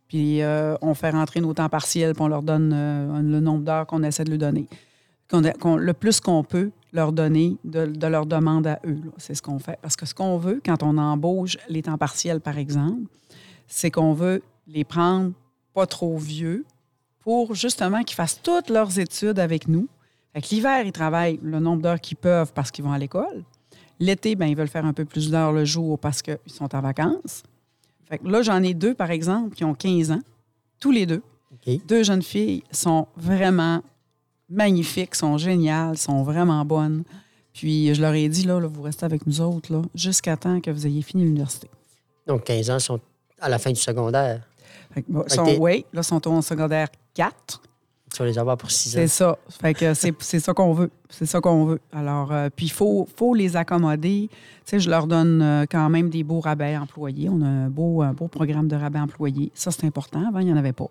[0.09, 0.43] Puis
[0.83, 4.25] on fait rentrer nos temps partiels, puis on leur donne le nombre d'heures qu'on essaie
[4.25, 4.67] de leur donner.
[5.31, 8.99] Qu'on a- qu'on- le plus qu'on peut leur donner de, de leur demande à eux.
[9.05, 9.12] là.
[9.16, 9.79] C'est ce qu'on fait.
[9.81, 13.03] Parce que ce qu'on veut, quand on embauche les temps partiels, par exemple,
[13.69, 15.33] c'est qu'on veut les prendre
[15.73, 16.64] pas trop vieux
[17.21, 19.87] pour justement qu'ils fassent toutes leurs études avec nous.
[20.33, 23.45] Fait que l'hiver, ils travaillent le nombre d'heures qu'ils peuvent parce qu'ils vont à l'école.
[24.01, 26.81] L'été, ben, ils veulent faire un peu plus d'heures le jour parce qu'ils sont en
[26.81, 27.43] vacances.
[28.09, 30.23] Fait que là, j'en ai deux, par exemple, qui ont 15 ans,
[30.81, 31.23] tous les deux.
[31.87, 33.83] Deux jeunes filles sont vraiment
[34.51, 37.05] magnifiques, sont géniales, sont vraiment bonnes.
[37.53, 40.61] Puis je leur ai dit, là, là, vous restez avec nous autres là, jusqu'à temps
[40.61, 41.69] que vous ayez fini l'université.
[42.27, 43.01] Donc, 15 ans sont
[43.41, 44.43] à la fin du secondaire.
[44.93, 47.63] Fait que, bon, Fait que sont, t'es- oui, là, sont au secondaire 4.
[48.13, 49.01] Tu vas les avoir pour 6 ans.
[49.01, 49.39] C'est ça.
[49.61, 50.91] Fait que c'est c'est ça qu'on veut.
[51.09, 51.81] C'est ça qu'on veut.
[51.93, 54.29] Alors, euh, puis il faut, faut les accommoder.
[54.31, 57.29] Tu sais, je leur donne euh, quand même des beaux rabais employés.
[57.29, 59.53] On a un beau, un beau programme de rabais employés.
[59.55, 60.27] Ça, c'est important.
[60.29, 60.89] Avant, il n'y en avait pas.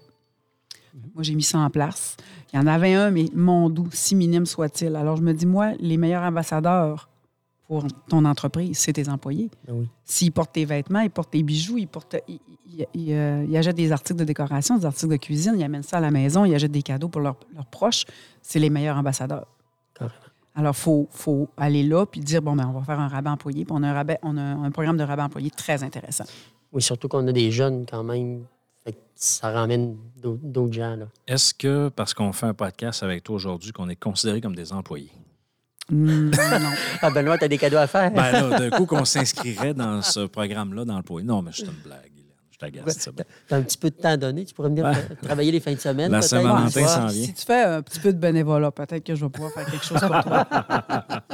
[1.14, 2.16] Moi, j'ai mis ça en place.
[2.54, 4.96] Il y en avait un, mais mon doux, si minime soit-il.
[4.96, 7.10] Alors, je me dis, moi, les meilleurs ambassadeurs
[7.68, 9.52] pour ton entreprise, c'est tes employés.
[9.68, 9.88] Ben oui.
[10.04, 13.56] S'ils portent tes vêtements, ils portent tes bijoux, ils, portent, ils, ils- ils, euh, ils
[13.58, 16.46] achètent des articles de décoration, des articles de cuisine, ils amènent ça à la maison,
[16.46, 18.06] ils achètent des cadeaux pour leurs, leurs proches.
[18.42, 19.46] C'est les meilleurs ambassadeurs.
[19.94, 20.16] Carrément.
[20.56, 23.30] Alors, il faut, faut aller là puis dire, bon, ben, on va faire un rabais
[23.30, 23.66] employé.
[23.66, 26.26] Puis on a un, rabais, on a un programme de rabais employé très intéressant.
[26.74, 28.46] Oui, surtout qu'on a des jeunes quand même.
[29.16, 30.96] Ça ramène d'autres gens.
[30.96, 31.06] Là.
[31.28, 34.72] Est-ce que, parce qu'on fait un podcast avec toi aujourd'hui, qu'on est considérés comme des
[34.72, 35.12] employés?
[35.92, 36.32] Hmm, non.
[37.02, 38.12] Ah, Benoît, tu as des cadeaux à faire?
[38.12, 41.28] Ben là, d'un coup, qu'on s'inscrirait dans ce programme-là d'employés.
[41.28, 42.12] Non, mais c'est une blague.
[42.62, 43.24] Je c'est bon.
[43.48, 44.44] Tu as un petit peu de temps à donner.
[44.44, 45.16] Tu pourrais venir Ouais.
[45.22, 46.12] travailler les fins de semaine.
[46.12, 47.24] La Saint-Valentin s'en vient.
[47.26, 49.86] Si tu fais un petit peu de bénévolat, peut-être que je vais pouvoir faire quelque
[49.86, 50.46] chose pour toi.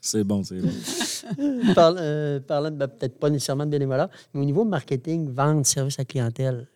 [0.00, 1.74] C'est bon, c'est bon.
[1.74, 5.66] Parle- euh, parlant de, ben, peut-être pas nécessairement de bénévolat, mais au niveau marketing, vente,
[5.66, 6.66] service à clientèle,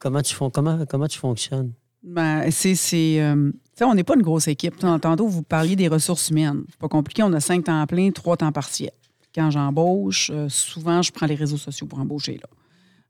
[0.00, 1.72] comment tu, comment, comment tu fonctionnes?
[2.02, 3.20] Ben, c'est.
[3.22, 4.76] euh, on n'est pas une grosse équipe.
[4.78, 6.64] Tant- Tantôt, vous parliez des ressources humaines.
[6.70, 7.22] C'est pas compliqué.
[7.22, 8.90] On a cinq temps pleins, trois temps partiels.
[9.34, 12.34] Quand j'embauche, euh, souvent, je prends les réseaux sociaux pour embaucher.
[12.42, 12.48] Là.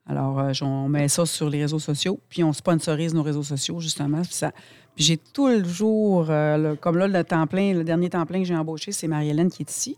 [0.07, 3.79] Alors, euh, on met ça sur les réseaux sociaux, puis on sponsorise nos réseaux sociaux,
[3.81, 4.23] justement.
[4.23, 8.57] Puis, j'ai toujours, le- comme là, le temps plein, le dernier temps plein que j'ai
[8.57, 9.97] embauché, c'est Marie-Hélène qui est ici,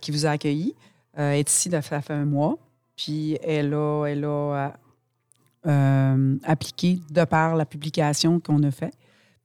[0.00, 0.74] qui vous a accueilli.
[1.14, 2.56] Elle est ici, ça fait un mois.
[2.96, 4.72] Puis elle a, elle a
[5.66, 6.36] euh,
[7.10, 8.94] de par la publication qu'on a faite.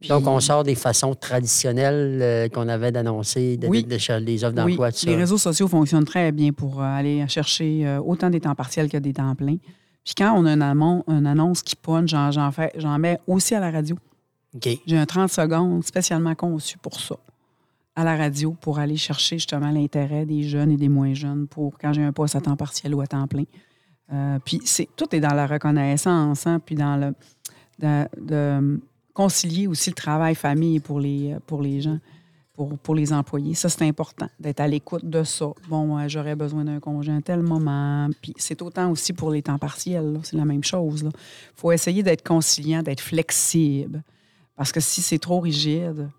[0.09, 3.83] Donc, on sort des façons traditionnelles euh, qu'on avait d'annoncer de, Oui.
[3.83, 5.09] des offres Oui, d'emploi, ça.
[5.09, 8.89] les réseaux sociaux fonctionnent très bien pour euh, aller chercher euh, autant des temps partiels
[8.89, 9.57] que des temps pleins.
[10.03, 10.61] Puis quand on a une,
[11.27, 13.97] annonce qui pogne, j'en, j'en fais, j'en mets aussi à la radio.
[14.85, 17.15] J'ai un 30 secondes spécialement conçu pour ça,
[17.95, 21.77] à la radio, pour aller chercher justement l'intérêt des jeunes et des moins jeunes pour
[21.79, 23.43] quand j'ai un poste à temps partiel ou à temps plein.
[24.13, 27.13] Euh, puis c'est, tout est dans la reconnaissance, hein, puis dans le
[27.79, 28.79] de,
[29.13, 31.99] concilier aussi le travail famille pour les, pour les gens,
[32.53, 33.53] pour, pour les employés.
[33.53, 35.47] Ça, c'est important, d'être à l'écoute de ça.
[35.69, 38.09] Bon, euh, j'aurais besoin d'un congé à tel moment.
[38.21, 41.03] Puis c'est autant aussi pour les temps partiels, c'est la même chose.
[41.03, 44.03] Il faut essayer d'être conciliant, d'être flexible.
[44.55, 46.09] Parce que si c'est trop rigide,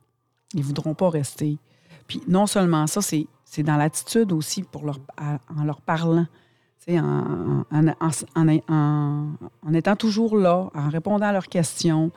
[0.55, 1.59] ils voudront pas rester.
[2.07, 3.27] Puis non seulement ça, c'est,
[3.63, 6.27] dans l'attitude aussi pour leur, en leur parlant.
[6.89, 9.27] En, en, en, en- en-
[9.67, 12.13] en étant toujours là, en répondant à leurs questions.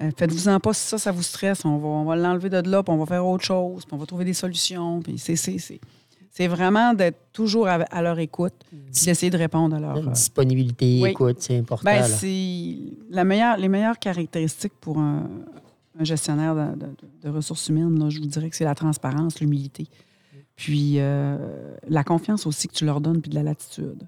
[0.00, 1.64] Euh, Faites-vous-en pas si ça, ça vous stresse.
[1.66, 3.98] On va, on va l'enlever de là, puis on va faire autre chose, puis on
[3.98, 5.00] va trouver des solutions.
[5.02, 9.96] Puis c'est, vraiment d'être toujours à, à leur écoute, puis d'essayer de répondre à leur.
[9.98, 11.10] Euh, disponibilité, oui.
[11.10, 11.84] écoute, c'est important.
[11.84, 12.76] ben, c'est
[13.10, 15.28] la meilleure, les meilleures caractéristiques pour un,
[16.00, 19.38] un gestionnaire de, de- de ressources humaines, là, je vous dirais que c'est la transparence,
[19.38, 19.86] l'humilité.
[20.56, 21.36] Puis euh,
[21.88, 24.02] la confiance aussi que tu leur donnes, puis de la latitude.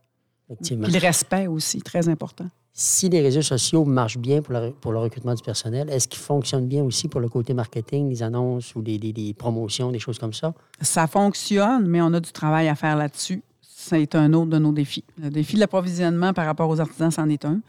[0.48, 0.84] Effectivement.
[0.84, 2.46] Puis le respect aussi, très important.
[2.72, 6.20] Si les réseaux sociaux marchent bien pour le, pour le recrutement du personnel, est-ce qu'ils
[6.20, 10.34] fonctionnent bien aussi pour le côté marketing, les annonces ou les promotions, des choses comme
[10.34, 10.52] ça?
[10.82, 13.42] Ça fonctionne, mais on a du travail à faire là-dessus.
[13.62, 15.04] C'est un autre de nos défis.
[15.18, 17.60] Le défi de l'approvisionnement par rapport aux artisans, c'en est un.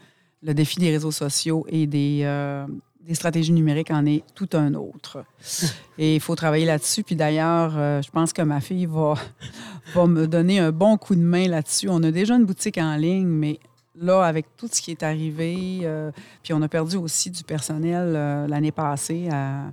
[0.42, 2.66] Le défi des réseaux sociaux et des, euh,
[3.06, 5.24] des stratégies numériques en est tout un autre.
[5.98, 7.02] Et il faut travailler là-dessus.
[7.02, 9.14] Puis d'ailleurs, euh, je pense que ma fille va,
[9.94, 11.88] va me donner un bon coup de main là-dessus.
[11.88, 13.58] On a déjà une boutique en ligne, mais
[14.00, 16.10] là, avec tout ce qui est arrivé, euh,
[16.42, 19.28] puis on a perdu aussi du personnel euh, l'année passée.
[19.32, 19.70] à-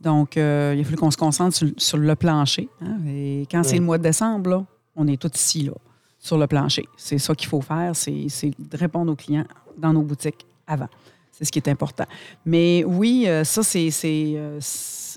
[0.00, 2.68] donc, il a fallu qu'on se concentre sur, sur le plancher.
[2.82, 2.98] hein.
[3.08, 4.64] Et quand c'est le mois de décembre, là,
[4.96, 5.72] on est tous ici, là,
[6.18, 6.86] sur le plancher.
[6.98, 9.46] C'est ça qu'il faut faire, c'est c'est de répondre aux clients
[9.78, 10.88] dans nos boutiques avant.
[11.36, 12.04] C'est ce qui est important.
[12.46, 13.90] Mais oui, euh, ça, c'est...
[13.90, 14.60] c'est, euh,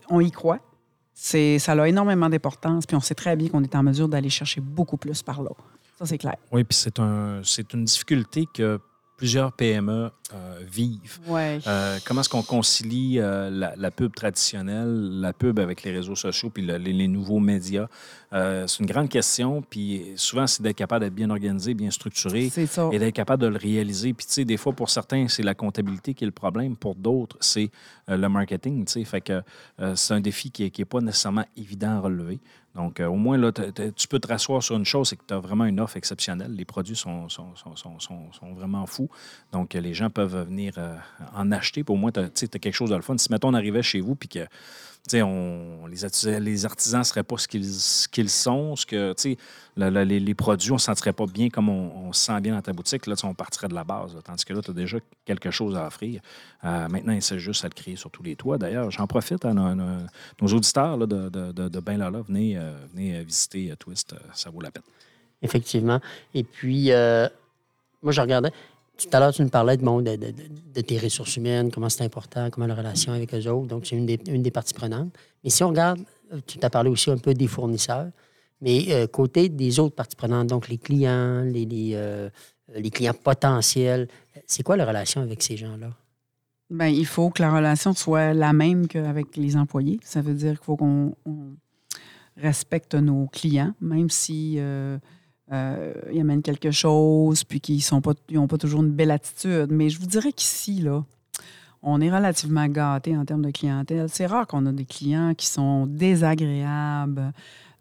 [0.10, 0.60] on y croit.
[1.14, 4.30] C'est- Ça a énormément d'importance, puis on sait très bien qu'on est en mesure d'aller
[4.30, 5.52] chercher beaucoup plus par là.
[6.00, 6.36] Ça, c'est clair.
[6.52, 8.80] Oui, puis c'est un, c'est une difficulté que
[9.18, 11.20] plusieurs PME euh, vivent.
[11.66, 16.16] Euh, comment est-ce qu'on concilie euh, la, la pub traditionnelle, la pub avec les réseaux
[16.16, 17.88] sociaux puis le- les, les nouveaux médias?
[18.32, 22.90] C'est une grande question, puis souvent, c'est d'être capable d'être bien organisé, bien structuré ça.
[22.92, 24.14] et d'être capable de le réaliser.
[24.14, 26.76] Puis, tu sais, des fois, pour certains, c'est la comptabilité qui est le problème.
[26.76, 27.72] Pour d'autres, c'est
[28.10, 29.06] le marketing, tu sais.
[29.06, 29.42] Fait que
[29.96, 32.40] c'est un défi qui n'est pas nécessairement évident à relever.
[32.78, 35.34] Donc, euh, au moins, là, tu peux te rasseoir sur une chose, c'est que tu
[35.34, 36.54] as vraiment une offre exceptionnelle.
[36.54, 39.10] Les produits sont, sont, sont, sont, vraiment fous.
[39.52, 40.96] Donc, euh, les gens peuvent venir euh,
[41.36, 41.84] en acheter.
[41.88, 43.18] Au moins, tu as, quelque chose de le fun.
[43.18, 44.46] Si, mettons, on arrivait chez vous puis que
[45.16, 49.14] on, les, artisans, les artisans ne seraient pas ce qu'ils, sont, ce que,
[49.78, 52.42] le- le- les, les produits, on ne se sentirait pas bien comme on, se sent
[52.42, 53.08] bien dans ta boutique.
[53.08, 54.16] Là, on partirait de la base.
[54.24, 56.22] tandis que là, tu as déjà quelque chose à offrir.
[56.64, 58.58] Euh, maintenant, c'est juste à le créer sur tous les toits.
[58.58, 62.22] D'ailleurs, j'en profite à nos, auditeurs là, de, de, de, Ben Lala.
[62.28, 64.16] Venez, euh, venez euh, visiter Twist.
[64.34, 64.84] ça vaut la peine.
[65.42, 66.02] Effectivement.
[66.34, 66.90] Et puis,
[68.02, 68.52] moi, je regardais.
[68.98, 72.50] Tout à l'heure, tu nous parlais de, bon, de, tes ressources humaines, comment c'est important,
[72.50, 73.68] comment la relation avec eux autres.
[73.68, 75.16] Donc, c'est une des, une des parties prenantes.
[75.44, 76.00] Mais si on regarde,
[76.34, 78.10] euh, tu t'as parlé aussi un peu des fournisseurs,
[78.60, 82.30] mais euh, côté des autres parties prenantes, donc les clients, euh,
[82.76, 84.08] les clients potentiels,
[84.48, 85.92] c'est quoi la relation avec ces gens-là?
[86.70, 90.00] Ben, il faut que la relation soit la même qu'avec les employés.
[90.04, 91.56] Ça veut dire qu'il faut qu'on on
[92.36, 94.60] respecte nos clients, même si
[95.52, 99.68] euh, ils amènent quelque chose, puis qu'ils n'ont pas, pas toujours une belle attitude.
[99.72, 101.04] Mais je vous dirais qu'ici, là,
[101.82, 104.08] on est relativement gâtés en termes de clientèle.
[104.10, 107.32] C'est rare qu'on a des clients qui sont désagréables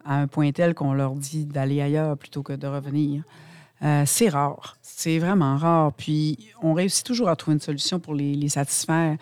[0.04, 3.24] à un point tel qu'on leur dit d'aller ailleurs plutôt que de revenir.
[3.82, 4.76] Euh, c'est rare.
[4.80, 5.92] C'est vraiment rare.
[5.92, 9.16] Puis, on réussit toujours à trouver une solution pour les, satisfaire.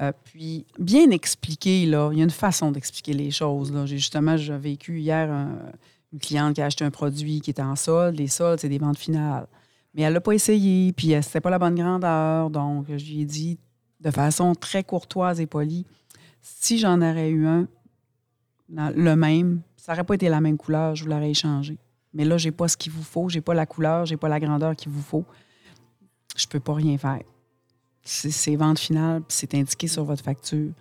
[0.00, 3.72] Euh, puis, bien expliquer, là, il y a une façon d'expliquer les choses.
[3.72, 3.86] Là.
[3.86, 5.30] J'ai justement j'ai vécu hier
[6.12, 8.16] une cliente qui a acheté un produit qui était en solde.
[8.16, 9.46] Les soldes, c'est des ventes finales.
[9.94, 12.50] Mais elle l'a pas essayé, puis c'était pas la bonne grandeur.
[12.50, 13.58] Donc, je lui ai dit
[14.00, 15.86] de façon très courtoise et polie,
[16.42, 17.66] si j'en aurais eu un,
[18.68, 21.78] le même, ça n'aurait pas été la même couleur, je vous l'aurais échangé.
[22.12, 24.40] Mais là, j'ai pas ce qu'il vous faut, j'ai pas la couleur, j'ai pas la
[24.40, 25.24] grandeur qu'il vous faut.
[26.36, 27.22] Je peux pas rien faire.
[28.02, 30.72] C'est vente finale, c'est indiqué sur votre facture.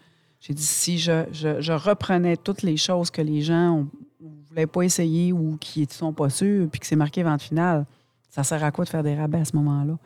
[0.46, 3.88] J'ai dit, si je, je- reprenais toutes les choses que les gens
[4.22, 7.42] ne voulaient pas essayer ou qui ne sont pas sûrs, puis que c'est marqué vente
[7.42, 7.86] finale,
[8.30, 9.98] ça sert à quoi de faire des rabais à ce moment-là?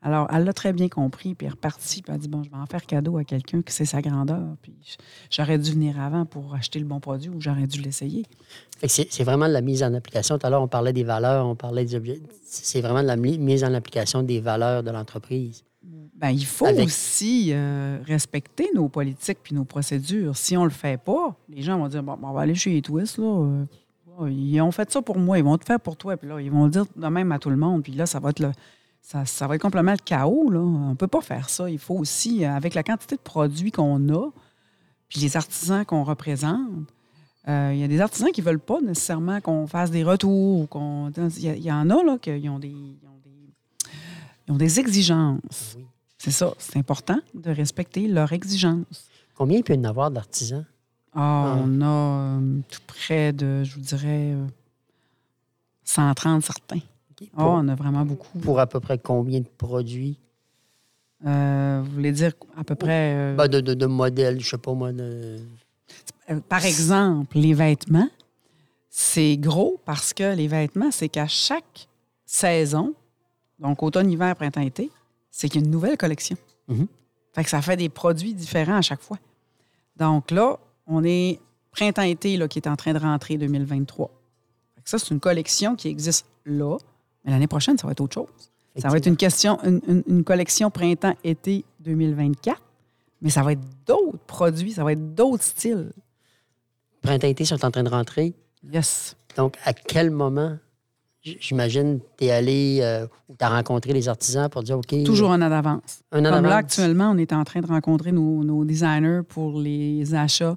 [0.00, 2.42] Alors, elle l'a très bien compris, puis elle est repartie, puis elle a dit, bon,
[2.42, 4.74] je vais en faire cadeau à quelqu'un qui sait sa grandeur, puis
[5.30, 8.24] j'aurais dû venir avant pour acheter le bon produit ou j'aurais dû l'essayer.
[8.86, 10.38] C'est vraiment de la mise en application.
[10.38, 12.30] Tout à l'heure, on parlait des valeurs, on parlait des objectifs.
[12.44, 15.62] C'est vraiment de la mi- mise en application des valeurs de l'entreprise.
[16.14, 20.36] Ben, il faut Avec- aussi euh, respecter nos politiques puis nos procédures.
[20.36, 22.70] Si on le fait pas, les gens vont dire bon, ben, on va aller chez
[22.70, 23.24] les Twist, là.
[24.20, 26.16] euh, ils ont fait ça pour moi, ils vont le faire pour toi.
[26.16, 27.82] Puis là, ils vont le dire de même à tout le monde.
[27.82, 28.52] Puis là, ça va être le,
[29.00, 30.48] ça, ça va être complètement le chaos.
[30.50, 30.60] Là.
[30.60, 31.68] On peut pas faire ça.
[31.68, 34.30] Il faut aussi, euh, avec la quantité de produits qu'on a,
[35.08, 36.68] puis les artisans qu'on représente,
[37.48, 40.68] euh, il y a des artisans qui veulent pas nécessairement qu'on fasse des retours.
[41.16, 42.72] Il y, y en a là, qui ont des,
[44.52, 45.74] ils ont des exigences.
[45.76, 45.84] Oui.
[46.18, 49.08] C'est ça, c'est important de respecter leurs exigences.
[49.34, 50.64] Combien il peut y en avoir d'artisans?
[51.14, 51.56] Ah, Ah.
[51.64, 54.46] on a euh, tout près de, je vous dirais, euh,
[55.84, 56.76] 130 certains.
[56.78, 57.28] OK.
[57.36, 58.38] Ah, on a vraiment beaucoup.
[58.38, 60.18] pour à peu près combien de produits?
[61.26, 63.14] Euh, vous voulez dire à peu près.
[63.14, 64.92] euh, Ben, de, de, de modèles, je sais pas moi.
[64.92, 65.38] De...
[66.30, 68.08] euh, par exemple, les vêtements,
[68.90, 71.88] C'est gros parce que les vêtements, c'est qu'à chaque
[72.26, 72.94] saison,
[73.62, 74.90] donc automne, hiver, printemps, été,
[75.30, 76.36] c'est qu'il y a une nouvelle collection.
[76.68, 76.86] Mhm.
[77.34, 79.18] Fait que ça fait des produits différents à chaque fois.
[79.96, 81.40] Donc là, on est
[81.70, 84.10] printemps-été là, qui est en train de rentrer 2023.
[84.74, 86.76] Fait que ça, c'est une collection qui existe là,
[87.24, 88.26] mais l'année prochaine, ça va être autre chose.
[88.76, 92.60] Ça va être une question, une, une- une collection printemps-été 2024,
[93.20, 95.92] mais ça va être d'autres produits, ça va être d'autres styles.
[97.02, 98.34] Printemps-été sont en train de rentrer.
[98.72, 99.16] Yes.
[99.36, 100.56] Donc, à quel moment,
[101.22, 105.02] j'imagine, tu es allé euh, ou tu as rencontré les artisans pour dire OK.
[105.04, 106.02] Toujours un an d'avance.
[106.12, 109.60] un an Comme là, actuellement, on est en train de rencontrer nos, nos designers pour
[109.60, 110.54] les achats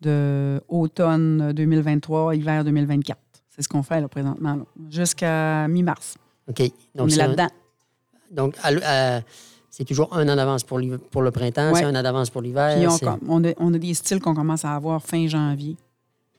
[0.00, 3.18] de automne 2023, hiver 2024.
[3.48, 6.16] C'est ce qu'on fait là, présentement, là, jusqu'à mi-mars.
[6.48, 6.60] OK.
[6.94, 7.48] On Donc, est c'est un- là-dedans.
[8.30, 9.20] Donc, à l- à-
[9.70, 11.80] c'est toujours un an d'avance pour, pour le printemps, Ouais.
[11.80, 12.76] c'est un an d'avance pour l'hiver.
[12.98, 15.76] Puis on, on a des styles qu'on commence à avoir fin janvier,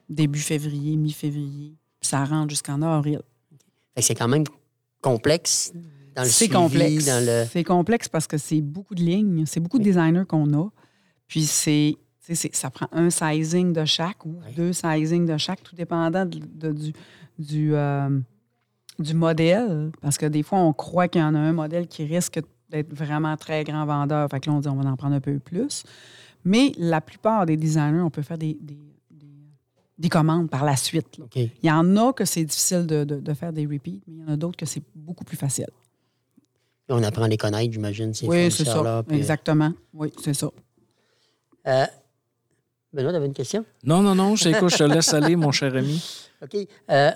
[0.10, 1.74] début février, mi-février.
[2.00, 3.22] Puis ça rentre jusqu'en avril.
[3.98, 4.44] C'est quand même
[5.02, 5.72] complexe
[6.16, 7.08] dans le C'est complexe.
[7.08, 7.46] le...
[7.52, 10.70] C'est complexe parce que c'est beaucoup de lignes, c'est beaucoup de designers qu'on a.
[11.28, 11.98] Puis c'est,
[12.54, 14.54] ça prend un sizing de chaque ou Oui.
[14.56, 16.94] deux sizing de chaque, tout dépendant de- de- du,
[17.40, 18.20] du, euh,
[19.00, 19.92] du modèle.
[20.02, 22.40] Parce que des fois, on croit qu'il y en a un modèle qui risque
[22.70, 24.28] d'être vraiment très grand vendeur.
[24.30, 25.84] Fait que là, on dit on va en prendre un peu plus.
[26.46, 28.78] Mais la plupart des designers, on peut faire des, des,
[29.98, 31.18] des- des commandes par la suite.
[31.18, 31.26] là.
[31.36, 34.20] Il y en a que c'est difficile de, de- de faire des repeats, mais il
[34.20, 35.68] y en a d'autres que c'est beaucoup plus facile.
[36.90, 38.72] On apprend à les connaître, j'imagine, ces Oui, c'est ça.
[38.74, 39.72] fournisseurs-là, puis- Exactement.
[39.94, 40.50] Oui, c'est ça.
[41.68, 41.86] Euh,
[42.92, 43.66] Benoît, tu avais une question?
[43.84, 46.04] Non, non, non, je je te laisse aller, mon cher ami.
[46.44, 46.56] OK.
[46.92, 47.12] Euh,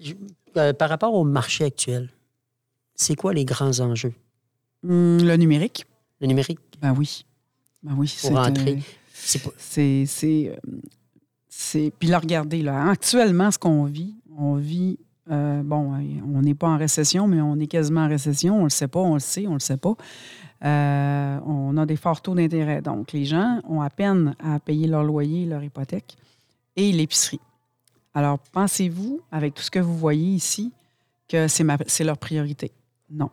[0.00, 0.14] je-
[0.56, 2.10] euh, par rapport au marché actuel,
[2.94, 4.12] c'est quoi les grands enjeux?
[4.84, 5.86] Hum, le numérique,
[6.20, 7.24] Le numérique, ben oui.
[7.82, 8.72] Ben oui, Pour c'est, rentrer.
[8.74, 10.58] euh, c'est.
[11.54, 14.98] C'est, Puis là, regardez, là, actuellement, ce qu'on vit, on vit,
[15.30, 15.92] euh, bon,
[16.24, 18.62] on n'est pas en récession, mais on est quasiment en récession.
[18.62, 19.94] On le sait pas, on le sait, on le sait pas.
[20.64, 22.80] Euh, on a des forts taux d'intérêt.
[22.80, 26.16] Donc, les gens ont à peine à payer leur loyer, leur hypothèque
[26.74, 27.40] et l'épicerie.
[28.14, 30.72] Alors, pensez-vous, avec tout ce que vous voyez ici,
[31.28, 31.64] que c'est,
[32.02, 32.72] leur priorité?
[33.10, 33.28] Non.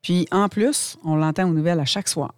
[0.00, 2.32] Puis, en plus, on l'entend aux nouvelles à chaque soir.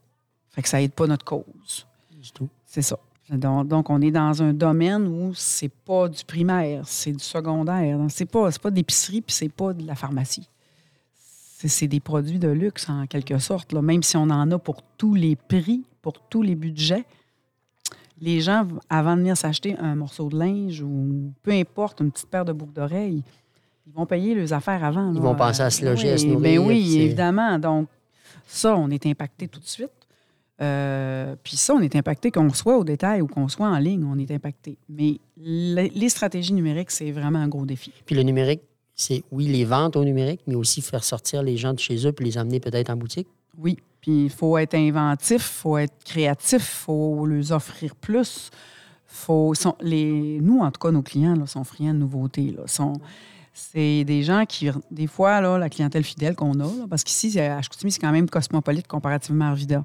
[0.48, 1.86] Fait que ça aide pas notre cause.
[2.32, 2.48] tout.
[2.64, 2.98] C'est ça.
[3.32, 7.96] Donc, donc, on est dans un domaine où c'est pas du primaire, c'est du secondaire.
[7.98, 10.48] Donc, c'est pas, pas d'épicerie puis c'est pas de la pharmacie.
[11.64, 13.72] C'est, des produits de luxe, en quelque sorte.
[13.72, 13.80] Là.
[13.82, 17.04] Même si on en a pour tous les prix, pour tous les budgets,
[18.20, 22.28] les gens, avant de venir s'acheter un morceau de linge ou peu importe, une petite
[22.28, 23.22] paire de boucles d'oreilles,
[23.86, 25.12] ils vont payer leurs affaires avant.
[25.14, 27.58] Ils vont penser à se loger, Oui, à se Ben nourrir, oui, c'est- évidemment.
[27.58, 27.88] Donc,
[28.46, 29.90] ça, on est impacté tout de suite.
[30.62, 34.04] Euh, puis ça, on est impacté qu'on soit au détail ou qu'on soit en ligne,
[34.04, 34.78] on est impacté.
[34.88, 37.92] Mais les, les stratégies numériques, c'est vraiment un gros défi.
[38.06, 38.60] Puis le numérique,
[38.94, 42.12] c'est, oui, les ventes au numérique, mais aussi faire sortir les gens de chez eux
[42.12, 43.26] puis les emmener peut-être en boutique.
[43.58, 43.78] Oui.
[44.00, 48.50] Puis il faut être inventif, il faut être créatif, il faut leur offrir plus.
[49.06, 52.54] Faut, sont, les, nous, en tout cas, nos clients là, sont friands de nouveautés.
[52.56, 52.94] Là, sont,
[53.52, 57.38] c'est des gens qui, des fois, là, la clientèle fidèle qu'on a, là, parce qu'ici,
[57.38, 59.82] à Chicoutimi, c'est quand même cosmopolite comparativement à Arvida.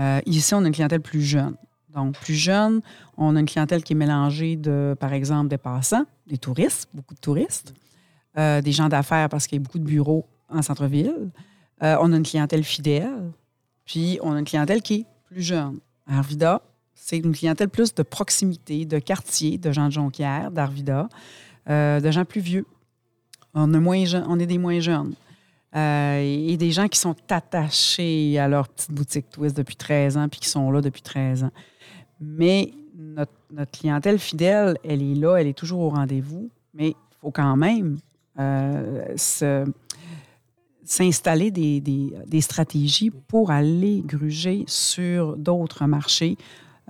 [0.00, 1.56] Euh, ici, on a une clientèle plus jeune.
[1.94, 2.80] Donc, plus jeune,
[3.16, 7.14] on a une clientèle qui est mélangée de, par exemple, des passants, des touristes, beaucoup
[7.14, 7.74] de touristes,
[8.36, 11.30] euh, des gens d'affaires parce qu'il y a beaucoup de bureaux en centre-ville.
[11.82, 13.32] Euh, on a une clientèle fidèle,
[13.84, 15.78] puis on a une clientèle qui est plus jeune.
[16.06, 16.62] Arvida,
[16.94, 21.08] c'est une clientèle plus de proximité, de quartier, de gens de Jonquière, d'Arvida,
[21.66, 22.66] de gens plus vieux.
[23.54, 25.14] On, on est des moins jeunes.
[25.76, 30.28] Euh, et des gens qui sont attachés à leur petite boutique Twist depuis 13 ans,
[30.28, 31.50] puis qui sont là depuis 13 ans.
[32.20, 37.16] Mais notre, notre clientèle fidèle, elle est là, elle est toujours au rendez-vous, mais il
[37.20, 37.98] faut quand même
[38.38, 39.14] euh,
[40.84, 46.36] s'installer des, des- des stratégies pour aller gruger sur d'autres marchés,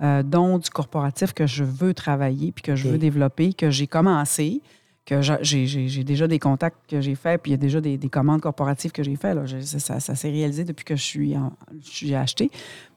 [0.01, 3.87] euh, dont du corporatif que je veux travailler, puis que je veux développer, que j'ai
[3.87, 4.61] commencé,
[5.09, 7.97] que j'a- j'ai déjà des contacts que j'ai faits, puis il y a déjà des,
[7.97, 9.35] des commandes corporatives que j'ai faites.
[9.35, 9.45] là.
[9.45, 11.53] Je- Ça, s'est réalisé depuis que je suis, en-
[11.83, 12.51] je suis acheté,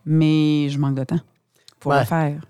[0.05, 1.21] mais je manque de temps
[1.81, 2.01] pour Ouais.
[2.01, 2.41] le faire.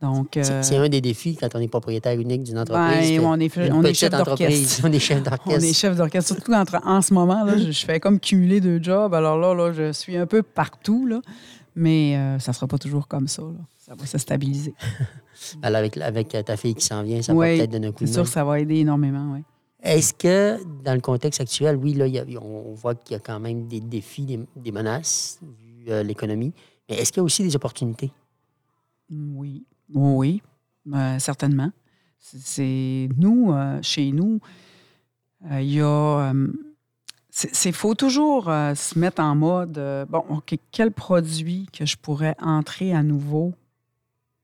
[0.00, 3.10] Donc, C'est- euh, C'est un des défis quand on est propriétaire unique d'une entreprise.
[3.18, 4.80] ben, on est, on chef entreprise, d'orchestre.
[4.84, 5.64] on est chef On d'orchestre.
[5.68, 6.34] est chef d'orchestre.
[6.34, 9.14] Surtout entre- en ce moment, là, je, je fais comme cumuler deux jobs.
[9.14, 11.20] Alors là, là je suis un peu partout, là.
[11.74, 13.42] Mais euh, ça ne sera pas toujours comme ça.
[13.42, 13.58] là.
[13.78, 14.74] Ça va se stabiliser.
[15.62, 18.04] Alors, avec, avec ta fille qui s'en vient, ça va peut-être donner un coup C'est
[18.06, 18.24] de sûr main.
[18.26, 19.32] que ça va aider énormément.
[19.34, 19.40] Oui.
[19.82, 23.16] Est-ce que, dans le contexte actuel, oui, là, il y a- on voit qu'il y
[23.16, 26.52] a quand même des défis, des, des menaces, vu euh, l'économie,
[26.88, 28.12] mais est-ce qu'il y a aussi des opportunités?
[29.10, 30.42] Oui, oui,
[30.86, 31.70] oui, euh, certainement.
[32.20, 33.52] C'est- nous,
[33.82, 34.38] chez nous,
[35.50, 36.32] il y a.
[37.34, 41.96] c'est faut toujours euh, se mettre en mode euh, bon, OK, quel produit que je
[41.96, 43.54] pourrais entrer à nouveau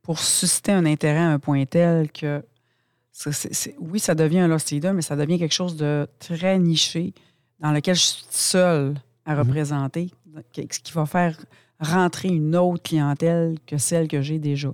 [0.01, 2.43] pour susciter un intérêt à un point tel que.
[3.79, 7.13] oui, ça devient un lost leader, mais ça devient quelque chose de très niché
[7.61, 8.95] dans lequel je suis seule
[9.27, 9.41] à Mhm.
[9.41, 10.11] représenter,
[10.55, 11.39] ce qui va faire
[11.81, 14.73] rentrer une autre clientèle que celle que j'ai déjà.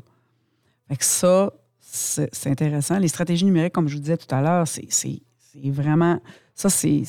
[0.87, 3.01] Fait que ça, c'est intéressant.
[3.01, 5.19] Les stratégies numériques, comme je vous disais tout à l'heure, c'est
[5.65, 6.21] vraiment.
[6.55, 7.03] Ça, c'est.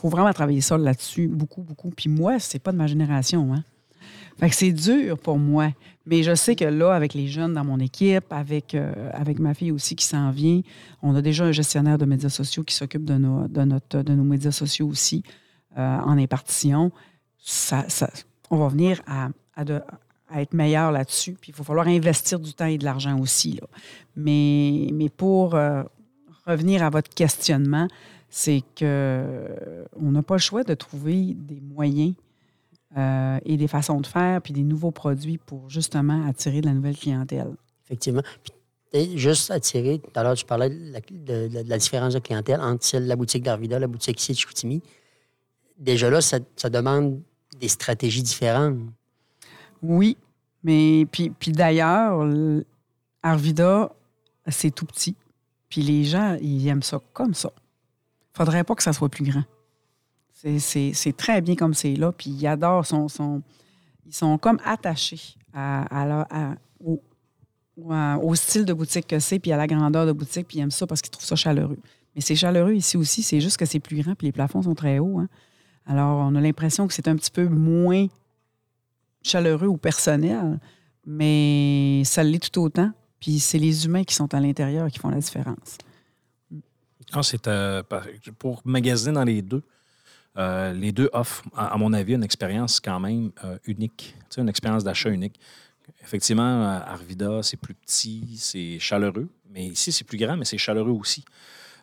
[0.00, 1.90] Faut vraiment travailler ça là-dessus, beaucoup, beaucoup.
[1.90, 3.52] Puis moi, c'est pas de ma génération.
[3.52, 3.62] Hein.
[4.38, 5.72] Fait que c'est dur pour moi.
[6.06, 9.52] Mais je sais que là, avec les jeunes dans mon équipe, avec, euh, avec ma
[9.52, 10.62] fille aussi qui s'en vient,
[11.02, 14.14] on a déjà un gestionnaire de médias sociaux qui s'occupe de nos, de, notre, de
[14.14, 15.22] nos médias sociaux aussi
[15.76, 16.92] euh, en impartition.
[17.38, 17.84] Ça,
[18.48, 21.36] on va venir à, à être meilleur là-dessus.
[21.38, 23.52] Puis il va falloir investir du temps et de l'argent aussi.
[23.60, 23.66] là.
[24.16, 25.82] Mais, mais pour euh,
[26.46, 27.86] revenir à votre questionnement,
[28.30, 32.14] c'est que euh, on n'a pas le choix de trouver des moyens
[32.96, 36.72] euh, et des façons de faire, puis des nouveaux produits pour justement attirer de la
[36.74, 37.50] nouvelle clientèle.
[37.84, 38.22] Effectivement.
[38.92, 42.14] Puis, juste attirer, tout à l'heure, tu parlais de la, de- de- de la différence
[42.14, 44.82] de clientèle entre la boutique d'Arvida, la boutique ici de Chicoutimi.
[45.78, 47.20] Déjà là, ça, ça demande
[47.60, 48.78] des stratégies différentes.
[49.82, 50.16] Oui,
[50.62, 52.26] mais puis, puis d'ailleurs,
[53.22, 53.92] Arvida,
[54.48, 55.14] c'est tout petit.
[55.68, 57.52] Puis les gens, ils aiment ça comme ça.
[58.32, 59.44] Faudrait pas que ça soit plus grand.
[60.32, 62.12] C'est- très bien comme c'est là.
[62.12, 62.86] Puis ils adorent
[64.06, 65.36] Ils sont comme attachés
[67.76, 70.70] au style de boutique que c'est, puis à la grandeur de boutique, puis ils aiment
[70.70, 71.78] ça parce qu'ils trouvent ça chaleureux.
[72.14, 74.74] Mais c'est chaleureux ici aussi, c'est juste que c'est plus grand, puis les plafonds sont
[74.74, 75.18] très hauts.
[75.18, 75.28] hein.
[75.86, 78.06] Alors, on a l'impression que c'est un petit peu moins
[79.22, 80.58] chaleureux ou personnel,
[81.06, 82.90] mais ça l'est tout autant.
[83.18, 85.78] Puis c'est les humains qui sont à l'intérieur qui font la différence.
[87.12, 87.82] Ah, c'est euh,
[88.38, 89.62] pour magasiner dans les deux.
[90.36, 94.14] euh, les deux offrent, à, mon avis, une expérience quand même euh, unique.
[94.36, 95.38] Une expérience d'achat unique.
[96.02, 99.28] Effectivement, Arvida, c'est plus petit, c'est chaleureux.
[99.50, 101.24] Mais ici, c'est plus grand, mais c'est chaleureux aussi.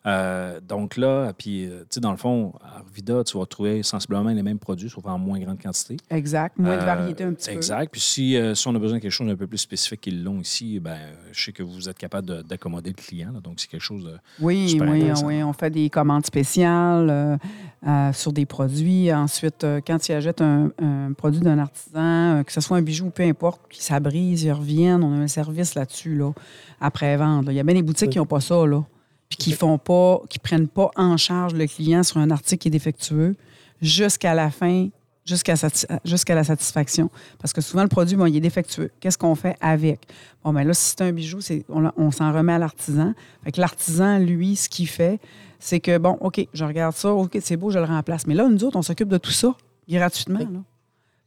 [0.08, 3.84] Euh, donc là, puis, euh, tu sais, dans le fond, à Arvida, tu vas trouver
[3.84, 5.97] sensiblement les mêmes produits, sauf en moins grande quantité.
[6.10, 6.58] Exact.
[6.58, 7.55] Moins de Euh, variété un petit peu.
[7.55, 7.91] Exact.
[7.91, 10.24] Puis si, euh, si on a besoin de quelque chose d'un peu plus spécifique qu'ils
[10.24, 10.97] l'ont ici, ben,
[11.34, 13.32] je sais que vous êtes capable de- d'accommoder le client.
[13.34, 13.41] là.
[13.41, 14.14] donc, c'est quelque chose de.
[14.39, 15.43] Oui, Super oui, oui.
[15.43, 17.38] On fait des commandes spéciales euh,
[17.86, 19.12] euh, sur des produits.
[19.14, 22.82] Ensuite, euh, quand ils achètent un, un produit d'un artisan, euh, que ce soit un
[22.82, 26.32] bijou ou peu importe, puis ça brise, ils reviennent, on a un service là-dessus, là,
[26.80, 27.45] après-vente.
[27.45, 27.51] là.
[27.51, 28.14] Il y a bien des boutiques Oui.
[28.14, 28.84] qui n'ont pas ça, là.
[29.30, 32.67] Puis qui font pas, qui prennent pas en charge le client sur un article qui
[32.69, 33.36] est défectueux
[33.82, 34.88] jusqu'à la fin,
[35.25, 37.09] jusqu'à la satisfaction.
[37.39, 38.89] Parce que souvent, le produit, bon, il est défectueux.
[39.01, 40.07] Qu'est-ce qu'on fait avec?
[40.43, 43.13] Bon, ben là, si c'est un bijou, c'est, on, on s'en remet à l'artisan.
[43.43, 45.19] Fait que l'artisan, lui, ce qu'il fait,
[45.59, 48.25] c'est que, bon, OK, je regarde ça, OK, c'est beau, je le remplace.
[48.28, 49.53] Mais là, nous autres, on s'occupe de tout ça
[49.89, 50.39] gratuitement.
[50.39, 50.59] Là.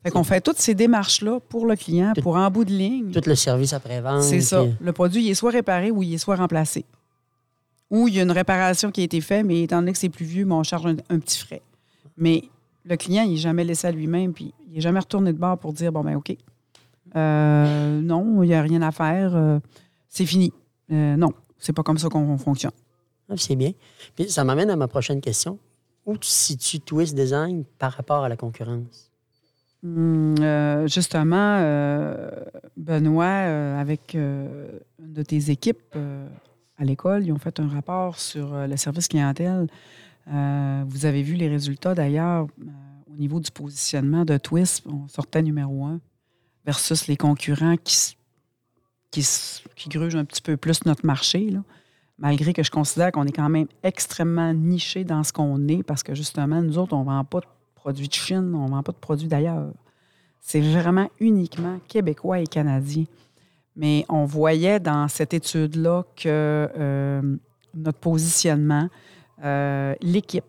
[0.03, 3.11] Fait qu'on fait toutes ces démarches-là pour le client, Tout- pour en bout de ligne.
[3.11, 4.23] Tout le service après-vente.
[4.23, 4.63] C'est ça.
[4.63, 6.87] puis- Le produit, il est soit réparé ou il est soit remplacé.
[7.91, 10.09] Ou il y a une réparation qui a été faite, mais étant donné que c'est
[10.09, 11.63] plus vieux, ben, on charge un, un petit frais.
[12.17, 12.45] Mais
[12.85, 15.59] le client, il n'est jamais laissé à lui-même, puis il n'est jamais retourné de bord
[15.59, 16.37] pour dire bon, ben OK,
[17.17, 19.59] euh, non, il n'y a rien à faire, euh,
[20.09, 20.53] c'est fini.
[20.93, 22.73] Euh, non, c'est pas comme ça qu'on fonctionne.
[23.29, 23.73] Ah, C'est bien.
[24.17, 25.59] Puis ça m'amène à ma prochaine question.
[26.07, 29.11] Où tu situes Twist Design par rapport à la concurrence?
[29.85, 32.31] Hum, euh, justement, euh,
[32.77, 35.97] Benoît, euh, avec une de tes équipes
[36.81, 39.67] à l'école, ils ont fait un rapport sur euh, le service clientèle.
[40.33, 44.85] Euh, vous avez vu les résultats d'ailleurs euh, au niveau du positionnement de Twist.
[44.87, 46.01] On sortait numéro un
[46.65, 48.17] versus les concurrents qui,
[49.11, 51.53] qui, grugent un petit peu plus notre marché.
[52.19, 56.03] Malgré que je considère qu'on est quand même extrêmement niché dans ce qu'on est, parce
[56.03, 58.83] que justement, nous autres, on ne vend pas de produits de Chine, on ne vend
[58.83, 59.73] pas de produits d'ailleurs.
[60.41, 63.05] C'est vraiment uniquement québécois et canadien.
[63.77, 67.23] Mais on voyait dans cette étude-là que euh,
[67.75, 68.89] notre positionnement,
[69.45, 70.45] euh, l'équipe,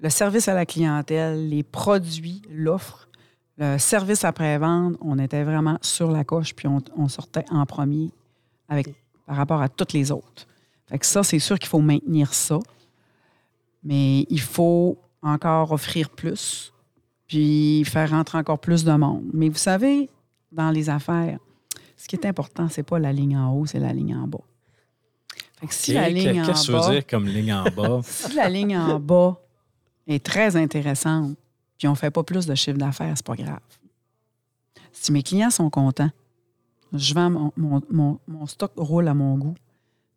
[0.00, 3.08] le service à la clientèle, les produits, l'offre,
[3.58, 8.10] le service après-vente, on était vraiment sur la coche, puis on, on sortait en premier
[8.68, 8.94] avec,
[9.26, 10.46] par rapport à toutes les autres.
[10.86, 12.58] Fait que ça, c'est sûr qu'il faut maintenir ça.
[13.82, 16.72] Mais il faut encore offrir plus,
[17.26, 19.24] puis faire rentrer encore plus de monde.
[19.32, 20.10] Mais vous savez,
[20.52, 21.38] dans les affaires,
[22.00, 24.38] ce qui est important, c'est pas la ligne en haut, c'est la ligne en bas.
[25.60, 27.64] Fait que si la ligne en Qu'est-ce que tu bas, veux dire comme ligne en
[27.64, 28.00] bas?
[28.04, 29.38] si la ligne en bas
[30.06, 31.36] est très intéressante,
[31.76, 33.60] puis on ne fait pas plus de chiffre d'affaires, c'est pas grave.
[34.92, 36.10] Si mes clients sont contents,
[36.92, 39.54] je vends mon, mon- mon- mon stock roule à mon goût,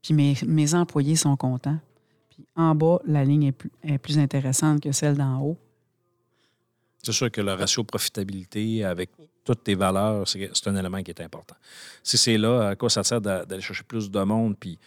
[0.02, 1.78] puis mes, mes employés sont contents.
[2.30, 5.58] Puis en bas, la ligne est plus, est plus intéressante que celle d'en haut.
[7.04, 9.10] C'est sûr que le ratio profitabilité avec
[9.44, 11.56] toutes tes valeurs, c'est un élément qui est important.
[12.02, 14.80] Si c'est là, à quoi ça sert d'a- d'aller chercher plus de monde puis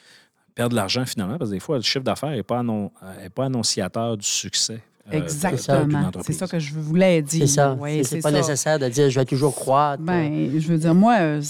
[0.55, 1.37] perdre de l'argent finalement?
[1.37, 2.91] Parce que des fois, le chiffre d'affaires n'est pas, annon-
[3.23, 4.81] est pas annonciateur du succès.
[5.13, 6.11] euh, Exactement.
[6.25, 7.47] C'est ça que je voulais dire.
[7.47, 7.75] C'est ça.
[7.79, 8.37] Oui, c'est pas ça.
[8.39, 10.03] nécessaire de dire je vais toujours croître.
[10.03, 11.43] Ben, je veux dire, moi, euh,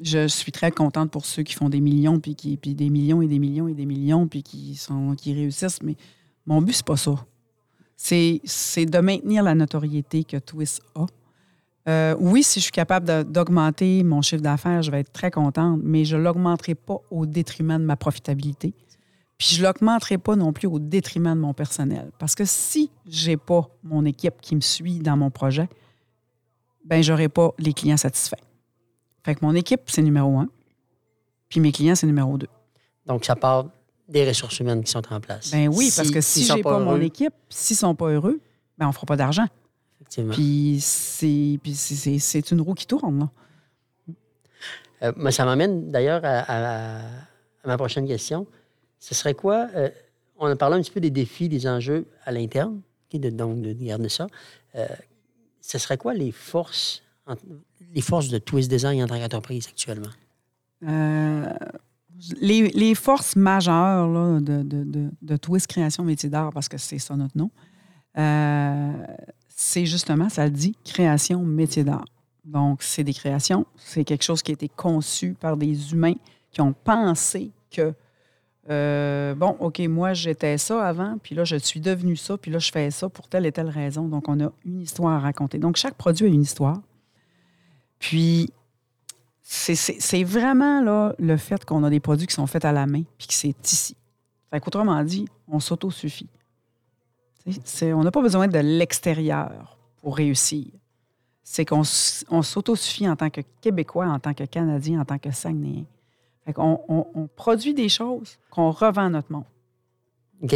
[0.00, 3.20] je suis très contente pour ceux qui font des millions, puis, qui, puis des millions
[3.20, 5.82] et des millions et des millions, puis qui, sont, qui réussissent.
[5.82, 5.96] Mais
[6.46, 7.14] mon but, c'est pas ça.
[8.04, 11.06] C'est, de maintenir la notoriété que Twist a.
[11.88, 15.80] Euh, oui, si je suis capable d'augmenter mon chiffre d'affaires, je vais être très contente,
[15.84, 18.74] mais je ne l'augmenterai pas au détriment de ma profitabilité.
[19.38, 22.10] Puis je ne l'augmenterai pas non plus au détriment de mon personnel.
[22.18, 25.68] Parce que si je n'ai pas mon équipe qui me suit dans mon projet,
[26.84, 28.42] ben j'aurai pas les clients satisfaits.
[29.24, 30.48] Fait que mon équipe, c'est numéro un.
[31.48, 32.48] Puis mes clients, c'est numéro deux.
[33.06, 33.66] Donc, ça part
[34.12, 35.50] des ressources humaines qui sont en place.
[35.50, 38.08] Ben oui, parce que s'ils si sont j'ai pas, mon heureux, équipe, s'ils sont pas
[38.10, 38.40] heureux,
[38.78, 39.46] ben on fera pas d'argent.
[39.96, 40.34] effectivement.
[40.34, 43.18] Puis c'est puis c'est- c'est c'est une roue qui tourne.
[43.20, 43.28] Là.
[45.02, 46.98] Euh, moi, ça m'amène d'ailleurs à, à-
[47.64, 48.46] à ma prochaine question.
[49.00, 49.68] Ce serait quoi?
[49.74, 49.88] euh,
[50.38, 52.80] on a parlé un petit peu des défis, des enjeux à l'interne,
[53.12, 54.26] de, donc de garder ça.
[54.74, 54.86] Euh,
[55.60, 57.34] ce serait quoi les forces, en-
[57.94, 60.08] les forces de Twist Design en tant qu'entreprise actuellement?
[62.40, 64.08] Les, forces majeures
[64.40, 67.50] de, Twist Création Métier d'art, parce que c'est ça notre nom,
[68.18, 68.92] euh,
[69.48, 72.04] c'est justement, ça dit, création métier d'art.
[72.44, 76.14] Donc, c'est des créations, c'est quelque chose qui a été conçu par des humains
[76.50, 77.94] qui ont pensé que,
[78.68, 82.58] euh, bon, OK, moi, j'étais ça avant, puis là, je suis devenu ça, puis là,
[82.58, 84.08] je fais ça pour telle et telle raison.
[84.08, 85.58] Donc, on a une histoire à raconter.
[85.58, 86.80] Donc, chaque produit a une histoire.
[87.98, 88.50] Puis,
[89.42, 93.02] c'est- vraiment là, le fait qu'on a des produits qui sont faits à la main,
[93.18, 93.96] puis que c'est ici.
[94.50, 96.28] Fait qu'autrement dit, on s'autosuffit.
[97.82, 100.66] On n'a pas besoin de l'extérieur pour réussir.
[101.42, 105.84] C'est qu'on s'autosuffit en tant que Québécois, en tant que Canadien, en tant que Saguenayen.
[106.44, 109.44] Fait qu'on on, on produit des choses qu'on revend à notre monde.
[110.42, 110.54] OK?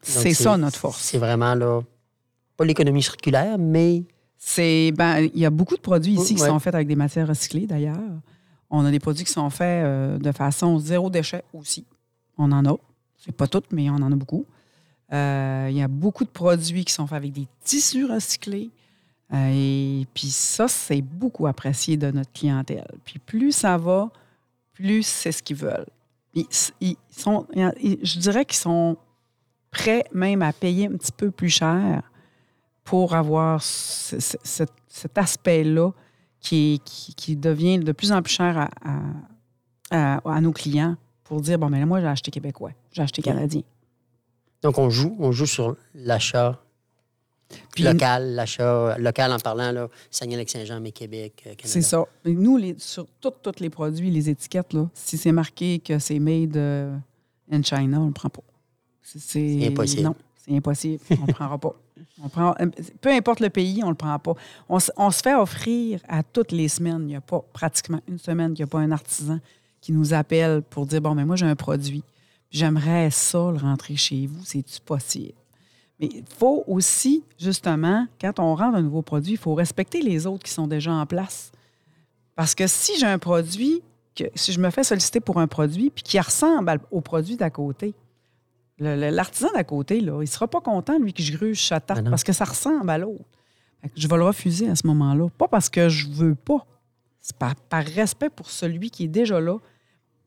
[0.00, 1.00] C'est ça notre force.
[1.00, 1.80] C'est vraiment là,
[2.56, 4.04] pas l'économie circulaire, mais
[4.44, 6.48] C'est ben, il y a beaucoup de produits ici qui Ouais.
[6.48, 8.00] sont faits avec des matières recyclées d'ailleurs.
[8.70, 11.84] On a des produits qui sont faits euh, de façon zéro déchet aussi.
[12.36, 12.74] On en a.
[13.18, 14.44] C'est pas toutes, mais on en a beaucoup.
[15.12, 18.70] Euh, Il y a beaucoup de produits qui sont faits avec des tissus recyclés.
[19.32, 19.50] Euh,
[20.02, 22.90] et puis ça, c'est beaucoup apprécié de notre clientèle.
[23.04, 24.10] Puis plus ça va,
[24.72, 25.86] plus c'est ce qu'ils veulent.
[26.34, 26.46] Ils,
[26.80, 27.46] ils sont,
[27.80, 28.96] ils- je dirais qu'ils sont
[29.70, 32.02] prêts même à payer un petit peu plus cher
[32.84, 35.90] pour avoir ce- ce- cet- aspect-là
[36.40, 38.68] qui, qui, qui devient de plus en plus cher à,
[39.90, 43.22] à- à- à nos clients pour dire, bon, mais moi, j'ai acheté québécois, j'ai acheté
[43.22, 43.62] canadien.
[44.62, 46.60] donc on joue, on joue sur l'achat
[47.74, 51.62] Puis local, l'achat local en parlant, là, Saguenay-Lac-Saint-Jean, mais Québec, euh, Canada.
[51.68, 52.04] c'est ça.
[52.24, 56.56] Nous, les, sur tous les produits, les étiquettes, là, si c'est marqué que c'est made
[56.56, 56.94] euh,
[57.50, 58.42] in China, on ne le prend pas.
[59.02, 60.02] C'est C'est impossible.
[60.02, 61.02] Non, c'est impossible.
[61.10, 61.74] On ne le prendra pas.
[62.60, 64.34] Euh, peu importe le pays, on ne le prend pas.
[64.68, 67.00] On, se- fait offrir à toutes les semaines.
[67.02, 69.38] Il n'y a pas pratiquement une semaine qu'il n'y a pas un artisan
[69.80, 72.02] qui nous appelle pour dire Bon, mais moi, j'ai un produit.
[72.50, 74.44] J'aimerais ça le rentrer chez vous.
[74.44, 75.32] C'est-tu possible?
[76.00, 80.26] Mais il faut aussi, justement, quand on rentre un nouveau produit, il faut respecter les
[80.26, 81.52] autres qui sont déjà en place.
[82.34, 83.82] Parce que si j'ai un produit,
[84.14, 87.50] que, si je me fais solliciter pour un produit, puis qui ressemble au produit d'à
[87.50, 87.94] côté,
[89.10, 91.98] l'artisan d'à côté, là, il ne sera pas content, lui, que je gruge sa tarte,
[92.00, 92.10] Ben non.
[92.10, 93.24] parce que ça ressemble à l'autre.
[93.96, 95.28] Je vais le refuser à ce moment-là.
[95.36, 96.64] Pas parce que je veux pas.
[97.20, 99.56] C'est par, par respect pour celui qui est déjà là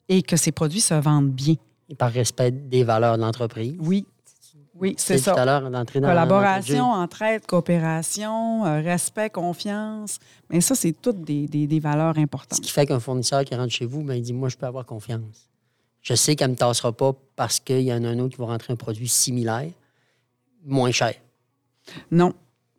[0.09, 1.55] et que ses produits se vendent bien.
[1.89, 3.75] Et par respect des valeurs de l'entreprise.
[3.79, 4.05] Oui.
[4.77, 5.33] Oui, c'est Tout ça.
[5.35, 10.19] à l'heure, d'entrer dans Collaboration, entraide, coopération, euh, respect, confiance.
[10.49, 12.59] Mais ça, c'est toutes des, des- des valeurs Ce importantes.
[12.59, 14.85] qui fait qu'un fournisseur qui rentre chez vous, ben, il dit Moi, je peux avoir
[14.85, 15.49] confiance.
[16.05, 18.39] Je sais qu'elle ne me tassera pas parce qu'il y en a un autre qui
[18.39, 19.71] va rentrer un produit similaire,
[20.63, 21.15] moins cher.
[22.11, 22.31] Non.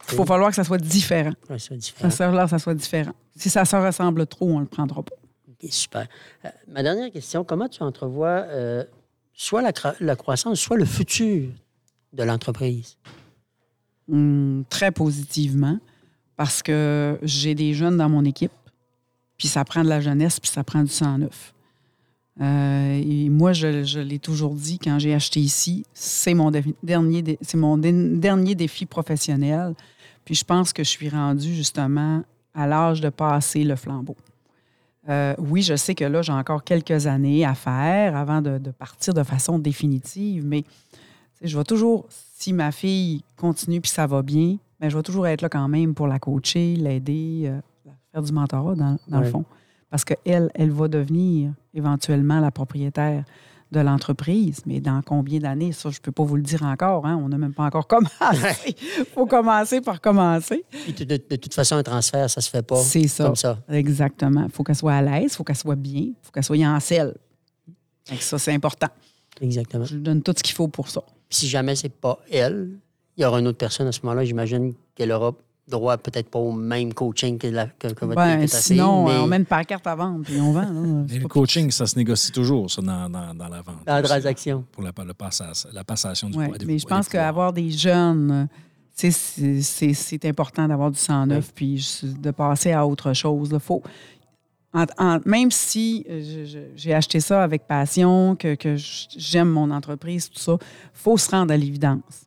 [0.09, 1.33] Il faut falloir que ça soit différent.
[1.59, 2.11] Ça différent.
[2.11, 3.11] sert là ça soit différent.
[3.35, 5.17] Si ça se ressemble trop, on ne le prendra pas.
[5.49, 6.07] OK, super.
[6.45, 8.85] Euh, ma dernière question comment tu entrevois euh,
[9.33, 11.49] soit la, cro- la croissance, soit le futur
[12.13, 12.97] de l'entreprise?
[14.09, 15.81] Hum, très positivement
[16.37, 18.53] parce que j'ai des jeunes dans mon équipe,
[19.37, 21.53] puis ça prend de la jeunesse, puis ça prend du sang neuf.
[22.41, 26.51] Euh, et moi, je, je l'ai toujours dit quand j'ai acheté ici, c'est mon,
[26.83, 29.75] dernier, dé- c'est mon dé- dernier défi professionnel.
[30.25, 32.23] Puis je pense que je suis rendue justement
[32.55, 34.17] à l'âge de passer le flambeau.
[35.09, 38.71] Euh, oui, je sais que là, j'ai encore quelques années à faire avant de, de
[38.71, 40.65] partir de façon définitive, mais
[41.43, 45.27] je vais toujours, si ma fille continue puis ça va bien, ben, je vais toujours
[45.29, 47.61] être là quand même pour la coacher, l'aider, euh,
[48.13, 49.45] faire du mentorat dans, dans le fond.
[49.91, 53.25] Parce qu'elle, elle va devenir éventuellement la propriétaire
[53.73, 54.61] de l'entreprise.
[54.67, 57.05] Mais dans combien d'années, ça, je ne peux pas vous le dire encore.
[57.07, 57.21] hein.
[57.23, 58.77] On n'a même pas encore commencé.
[58.99, 60.65] Il faut commencer par commencer.
[60.71, 63.25] Puis de, de- de toute façon, un transfert, ça se fait pas C'est ça.
[63.25, 63.59] comme ça.
[63.69, 64.45] Exactement.
[64.45, 66.57] Il faut qu'elle soit à l'aise, il faut qu'elle soit bien, il faut qu'elle soit
[66.65, 67.15] en selle.
[68.09, 68.89] Que ça, c'est important.
[69.41, 69.85] Exactement.
[69.85, 71.03] Je lui donne tout ce qu'il faut pour ça.
[71.29, 72.71] Puis si jamais c'est pas elle,
[73.17, 74.25] il y aura une autre personne à ce moment-là.
[74.25, 75.33] J'imagine qu'elle aura
[75.69, 78.77] droit peut-être pas au même coaching que, la, que, que votre Ben, que ta fille,
[78.77, 80.61] sinon, mais on met une pancarte à vendre puis on vend.
[80.61, 81.05] là.
[81.11, 83.85] Mais le coaching, ça se négocie toujours, ça, dans, dans, dans la vente.
[83.85, 84.65] dans la transaction.
[84.71, 86.59] Pour la, le passage, la passation du Ouais, pouvoir.
[86.61, 88.49] des- mais je pense qu'avoir des jeunes,
[88.95, 93.51] c'est- important d'avoir du sang neuf puis de passer à autre chose.
[93.53, 93.59] là.
[93.59, 93.83] Faut,
[94.73, 96.47] en- en- même si euh,
[96.77, 100.57] j'ai acheté ça avec passion, que, que j'aime mon entreprise, tout ça,
[100.93, 102.27] faut se rendre à l'évidence.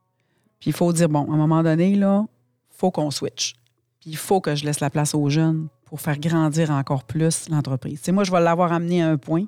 [0.59, 2.25] Puis il faut dire, bon, à un moment donné, là,
[2.79, 3.55] faut qu'on switch.
[3.99, 7.49] Puis il faut que je laisse la place aux jeunes pour faire grandir encore plus
[7.49, 8.07] l'entreprise.
[8.09, 9.45] Moi, je vais l'avoir amené à un point,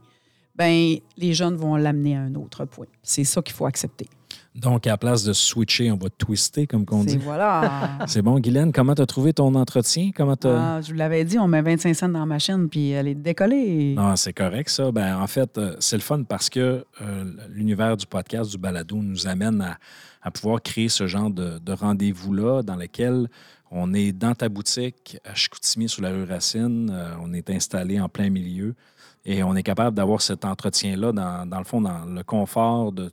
[0.55, 2.87] ben les jeunes vont l'amener à un autre point.
[3.03, 4.07] C'est ça qu'il faut accepter.
[4.53, 7.17] Donc, à la place de switcher, on va twister, comme qu'on dit.
[7.17, 7.97] voilà.
[8.07, 10.11] C'est bon, Guylaine, comment tu as trouvé ton entretien?
[10.13, 12.89] Comment t'as- Ah, je vous l'avais dit, on met 25 cents dans la machine, puis
[12.89, 13.93] elle est décollée.
[13.95, 14.91] Non, c'est correct, ça.
[14.91, 18.97] Ben, en fait, euh, c'est le fun parce que euh, l'univers du podcast, du balado,
[18.97, 19.77] nous amène à,
[20.21, 23.29] à pouvoir créer ce genre de, de rendez-vous-là dans lequel
[23.71, 26.89] on est dans ta boutique à Chicoutimi, sur la rue Racine.
[26.93, 28.75] Euh, on est installé en plein milieu
[29.23, 33.11] et on est capable d'avoir cet entretien-là, dans, le fond, dans le confort de,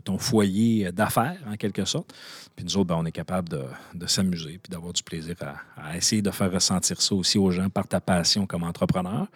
[0.00, 2.12] ton foyer d'affaires, en quelque sorte.
[2.56, 5.36] Puis nous autres, ben, on est capable de, s'amuser puis d'avoir du plaisir
[5.76, 9.26] à, essayer de faire ressentir ça aussi aux gens par ta passion comme entrepreneur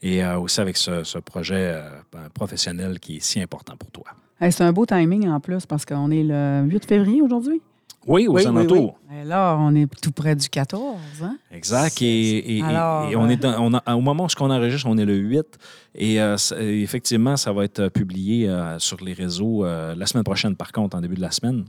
[0.00, 4.04] et euh, aussi avec ce, projet euh, professionnel qui est si important pour toi.
[4.40, 7.60] C'est un beau timing en plus, parce qu'on est le 8 février aujourd'hui.
[8.08, 8.98] Oui, aux Oui, oui, alentours.
[9.24, 10.96] Là, on est tout près du 14.
[11.22, 11.36] Hein?
[11.50, 12.00] Exact.
[12.02, 14.50] Et, et- et- Alors, et on euh, est dans- on a- au moment où on
[14.50, 15.58] enregistre, on est le 8.
[15.94, 20.56] Et euh, effectivement, ça va être publié euh, sur les réseaux euh, la semaine prochaine,
[20.56, 21.64] par contre, en début de la semaine,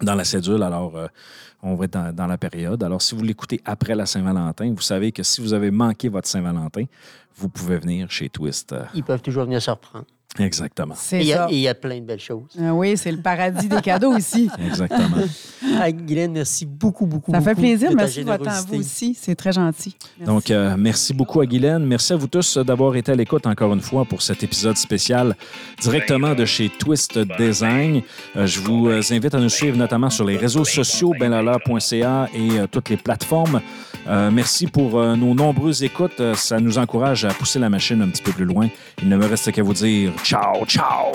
[0.00, 0.62] dans la cédule.
[0.62, 1.06] Alors, euh,
[1.62, 2.82] on va être dans, dans la période.
[2.82, 6.28] Alors, si vous l'écoutez après la Saint-Valentin, vous savez que si vous avez manqué votre
[6.28, 6.84] Saint-Valentin,
[7.36, 8.72] vous pouvez venir chez Twist.
[8.72, 10.06] euh, Ils peuvent toujours venir se reprendre.
[10.38, 10.94] Exactement.
[11.12, 11.46] Il y, a- ça.
[11.50, 12.48] et il y a plein de belles choses.
[12.60, 14.48] Euh, oui, c'est le paradis des cadeaux ici.
[14.66, 15.16] Exactement.
[15.78, 17.32] Ah, Guylaine, merci beaucoup, beaucoup.
[17.32, 17.90] Ça fait plaisir.
[17.90, 19.14] de Merci de votre temps à vous aussi.
[19.20, 19.94] C'est très gentil.
[20.18, 20.32] Merci.
[20.32, 21.84] Donc, euh, merci beaucoup à Guylaine.
[21.84, 25.36] Merci à vous tous d'avoir été à l'écoute encore une fois pour cet épisode spécial
[25.82, 28.00] directement de chez Twist Design.
[28.36, 32.88] Euh, je vous invite à nous suivre notamment sur les réseaux sociaux, benlala.ca et toutes
[32.88, 33.60] les plateformes.
[34.08, 36.22] Euh, merci pour nos nombreuses écoutes.
[36.34, 38.68] Ça nous encourage à pousser la machine un petit peu plus loin.
[39.02, 41.12] Il ne me reste qu'à vous dire 吵吵。